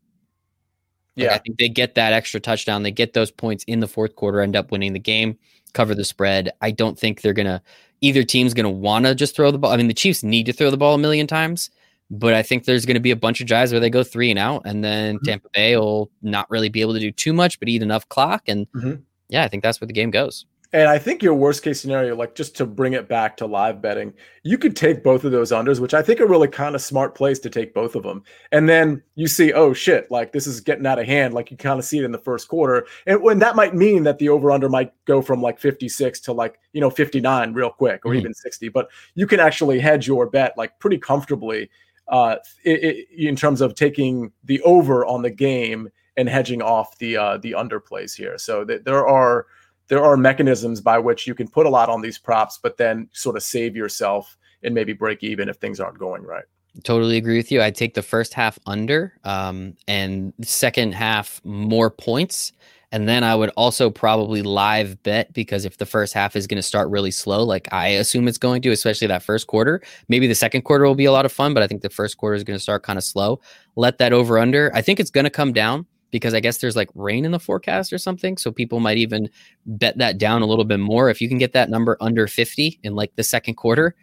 [1.17, 2.83] Like, yeah, I think they get that extra touchdown.
[2.83, 5.37] They get those points in the fourth quarter, end up winning the game,
[5.75, 6.51] cover the spread.
[6.61, 7.63] I don't think they're gonna
[8.01, 9.73] either team's gonna want to just throw the ball.
[9.73, 11.71] I mean, the Chiefs need to throw the ball a million times,
[12.11, 14.39] but I think there's gonna be a bunch of drives where they go three and
[14.39, 15.27] out, and then mm-hmm.
[15.27, 18.45] Tampa Bay will not really be able to do too much, but eat enough clock.
[18.49, 18.95] And mm-hmm.
[19.29, 20.47] yeah, I think that's where the game goes.
[20.75, 23.83] And I think your worst case scenario, like just to bring it back to live
[23.83, 26.81] betting, you could take both of those unders, which I think are really kind of
[26.81, 28.23] smart place to take both of them.
[28.53, 31.35] And then you see, oh shit, like this is getting out of hand.
[31.35, 32.87] Like you kind of see it in the first quarter.
[33.07, 36.33] And when that might mean that the over under might go from like 56 to
[36.33, 38.20] like, you know, 59 real quick or mm-hmm.
[38.20, 38.70] even 60.
[38.70, 41.68] But you can actually hedge your bet like pretty comfortably
[42.09, 46.99] uh, it, it, in terms of taking the over on the game and hedging off
[46.99, 48.39] the uh, the under plays here.
[48.39, 49.47] So th- there are
[49.89, 53.09] there are mechanisms by which you can put a lot on these props, but then
[53.12, 56.45] sort of save yourself and maybe break even if things aren't going right.
[56.85, 57.61] Totally agree with you.
[57.61, 62.53] I'd take the first half under um, and second half more points.
[62.93, 66.57] And then I would also probably live bet because if the first half is going
[66.57, 70.26] to start really slow, like I assume it's going to, especially that first quarter, maybe
[70.26, 72.35] the second quarter will be a lot of fun, but I think the first quarter
[72.35, 73.41] is going to start kind of slow.
[73.76, 74.70] Let that over under.
[74.74, 77.41] I think it's going to come down because I guess there's like rain in the
[77.41, 78.37] forecast or something.
[78.37, 79.29] So people might even
[79.67, 81.11] bet that down a little bit more.
[81.11, 83.97] If you can get that number under 50 in like the second quarter,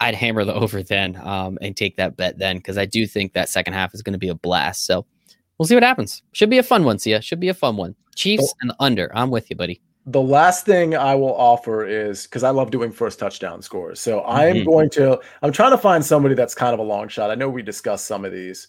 [0.00, 3.34] I'd hammer the over then um, and take that bet then because I do think
[3.34, 4.86] that second half is going to be a blast.
[4.86, 5.04] So
[5.58, 6.22] we'll see what happens.
[6.32, 7.20] Should be a fun one, Sia.
[7.20, 7.94] Should be a fun one.
[8.14, 9.14] Chiefs and the under.
[9.14, 9.82] I'm with you, buddy.
[10.08, 14.00] The last thing I will offer is because I love doing first touchdown scores.
[14.00, 14.30] So mm-hmm.
[14.30, 17.32] I'm going to, I'm trying to find somebody that's kind of a long shot.
[17.32, 18.68] I know we discussed some of these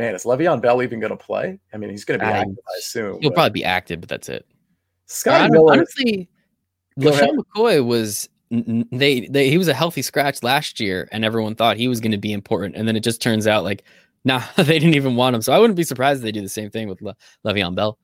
[0.00, 1.58] man, is Le'Veon Bell even going to play?
[1.74, 3.20] I mean, he's going to be active, I assume.
[3.20, 3.34] He'll but...
[3.34, 4.46] probably be active, but that's it.
[5.06, 5.74] Scott Miller.
[5.74, 6.28] Honestly,
[6.98, 11.76] LeSean McCoy was they they he was a healthy scratch last year, and everyone thought
[11.76, 13.84] he was going to be important, and then it just turns out like,
[14.24, 15.42] nah, they didn't even want him.
[15.42, 17.98] So I wouldn't be surprised if they do the same thing with Le- Le'Veon Bell.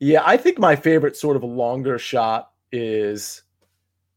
[0.00, 3.42] Yeah, I think my favorite sort of longer shot is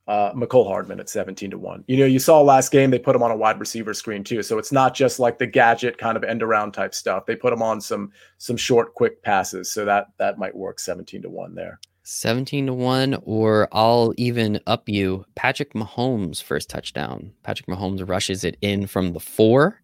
[0.08, 1.84] uh, Mecole Hardman at 17 to 1.
[1.88, 4.41] You know, you saw last game, they put him on a wide receiver screen too.
[4.43, 7.26] So it's not just like the gadget kind of end around type stuff.
[7.26, 9.72] They put him on some some short, quick passes.
[9.72, 11.80] So that that might work 17 to 1 there.
[12.04, 17.32] 17 to 1, or I'll even up you Patrick Mahomes' first touchdown.
[17.43, 19.80] Patrick Mahomes rushes it in from the four,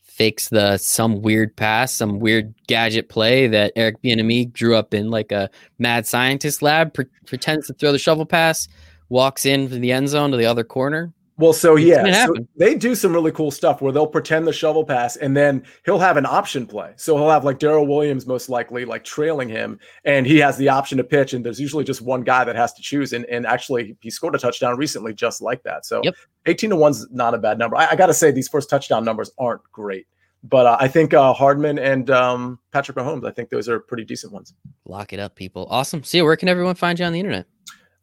[0.00, 5.10] fakes the some weird pass, some weird gadget play that Eric Bieniemy drew up in
[5.10, 8.68] like a mad scientist lab, pre- pretends to throw the shovel pass
[9.08, 11.12] walks in from the end zone to the other corner.
[11.38, 14.84] Well, so yeah, so they do some really cool stuff where they'll pretend the shovel
[14.84, 16.94] pass and then he'll have an option play.
[16.96, 20.70] So he'll have like Darrel Williams most likely like trailing him, and he has the
[20.70, 21.34] option to pitch.
[21.34, 23.12] And there's usually just one guy that has to choose.
[23.12, 25.84] And, and actually, he scored a touchdown recently just like that.
[25.84, 26.14] So yep.
[26.46, 27.76] 18 to one's not a bad number.
[27.76, 30.06] I, I got to say, these first touchdown numbers aren't great.
[30.42, 34.04] But uh, I think uh, Hardman and um, Patrick Mahomes, I think those are pretty
[34.04, 34.54] decent ones.
[34.86, 35.66] Lock it up, people.
[35.68, 36.02] Awesome.
[36.02, 37.46] See, where can everyone find you on the internet?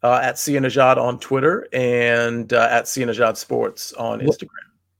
[0.04, 4.48] Uh, at Sia on Twitter and uh, at Sia Sports on Instagram.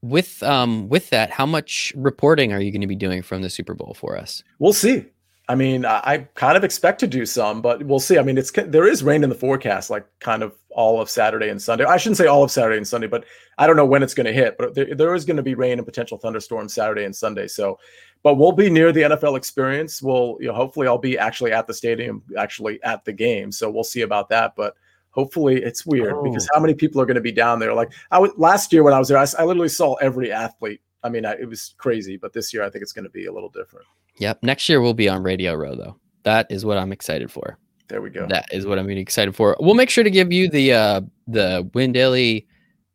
[0.01, 3.49] With um with that, how much reporting are you going to be doing from the
[3.49, 4.43] Super Bowl for us?
[4.59, 5.05] We'll see.
[5.47, 8.17] I mean, I, I kind of expect to do some, but we'll see.
[8.17, 11.49] I mean, it's there is rain in the forecast, like kind of all of Saturday
[11.49, 11.85] and Sunday.
[11.85, 13.25] I shouldn't say all of Saturday and Sunday, but
[13.59, 14.57] I don't know when it's going to hit.
[14.57, 17.47] But there, there is going to be rain and potential thunderstorms Saturday and Sunday.
[17.47, 17.77] So,
[18.23, 20.01] but we'll be near the NFL experience.
[20.01, 23.51] We'll, you know, hopefully I'll be actually at the stadium, actually at the game.
[23.51, 24.53] So we'll see about that.
[24.55, 24.75] But
[25.15, 26.23] hopefully it's weird oh.
[26.23, 28.83] because how many people are going to be down there like i was last year
[28.83, 31.73] when i was there i, I literally saw every athlete i mean I, it was
[31.77, 33.85] crazy but this year i think it's going to be a little different
[34.17, 34.43] Yep.
[34.43, 35.97] Next year we'll be on Radio Row though.
[36.23, 37.57] That is what I'm excited for.
[37.87, 38.25] There we go.
[38.27, 39.55] That is what I'm really excited for.
[39.59, 42.47] We'll make sure to give you the uh the Win Daily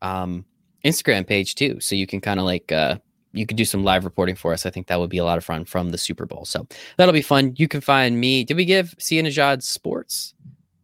[0.03, 0.45] um
[0.85, 2.97] Instagram page too, so you can kind of like uh
[3.33, 4.67] you could do some live reporting for us.
[4.67, 6.45] I think that would be a lot of fun from the Super Bowl.
[6.45, 6.67] So
[6.97, 7.55] that'll be fun.
[7.57, 8.43] You can find me.
[8.43, 10.35] Did we give Sia Nejad Sports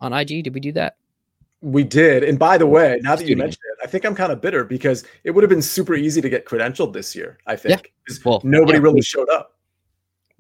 [0.00, 0.44] on IG?
[0.44, 0.96] Did we do that?
[1.66, 2.22] We did.
[2.22, 4.62] And by the way, now that you mentioned it, I think I'm kind of bitter
[4.62, 7.38] because it would have been super easy to get credentialed this year.
[7.48, 8.16] I think yeah.
[8.24, 9.56] well, nobody yeah, really showed up.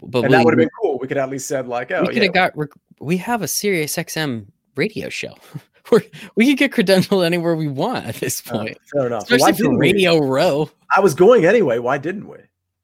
[0.00, 1.00] But and we, that would have been cool.
[1.00, 2.54] We could at least said like, oh, we could have got.
[3.00, 4.46] We have a Sirius XM
[4.76, 5.34] radio show.
[5.90, 6.02] We're,
[6.36, 8.76] we could get credentialed anywhere we want at this oh, point.
[8.76, 9.28] Uh, fair enough.
[9.28, 10.28] Especially for Radio we?
[10.28, 10.70] Row.
[10.94, 11.80] I was going anyway.
[11.80, 12.38] Why didn't we?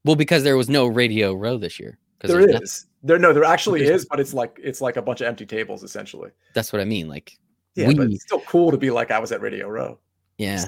[0.04, 1.98] Well, because there was no Radio Row this year.
[2.20, 2.52] There is.
[2.52, 2.68] Nothing.
[3.04, 5.84] There no, there actually is, but it's like it's like a bunch of empty tables
[5.84, 6.30] essentially.
[6.54, 7.08] That's what I mean.
[7.08, 7.38] Like
[7.74, 9.98] yeah, we, but it's still cool to be like I was at Radio Row.
[10.38, 10.64] Yeah.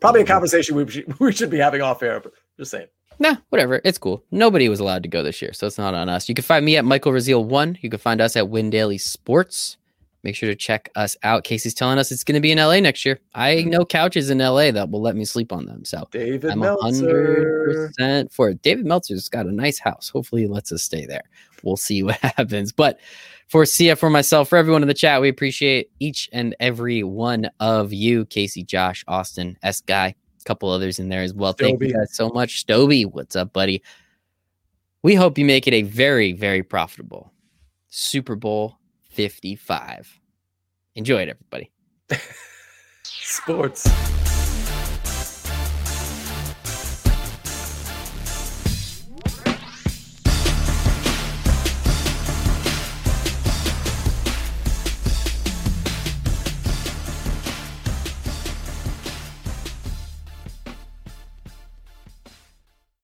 [0.00, 0.32] Probably a mm-hmm.
[0.32, 2.88] conversation we should, we should be having off air, but just saying.
[3.18, 3.80] Nah, whatever.
[3.84, 4.24] It's cool.
[4.30, 6.28] Nobody was allowed to go this year, so it's not on us.
[6.28, 7.78] You can find me at Michael Raziel one.
[7.80, 9.76] You can find us at Win Daily Sports
[10.22, 11.44] make sure to check us out.
[11.44, 13.20] Casey's telling us it's going to be in LA next year.
[13.34, 13.70] I mm-hmm.
[13.70, 15.84] know couches in LA that will let me sleep on them.
[15.84, 17.92] So David I'm Meltzer.
[17.98, 18.62] 100% for it.
[18.62, 20.08] David Meltzer's got a nice house.
[20.08, 21.24] Hopefully he lets us stay there.
[21.62, 22.72] We'll see what happens.
[22.72, 23.00] But
[23.48, 27.50] for Sia, for myself, for everyone in the chat, we appreciate each and every one
[27.60, 28.24] of you.
[28.26, 30.06] Casey, Josh, Austin, S Guy,
[30.40, 31.54] a couple others in there as well.
[31.54, 31.58] Stoby.
[31.58, 32.64] Thank you guys so much.
[32.64, 33.82] Stoby, what's up, buddy?
[35.02, 37.32] We hope you make it a very, very profitable
[37.88, 38.78] Super Bowl
[39.12, 40.20] 55.
[40.94, 41.70] Enjoy it, everybody.
[43.04, 44.31] Sports.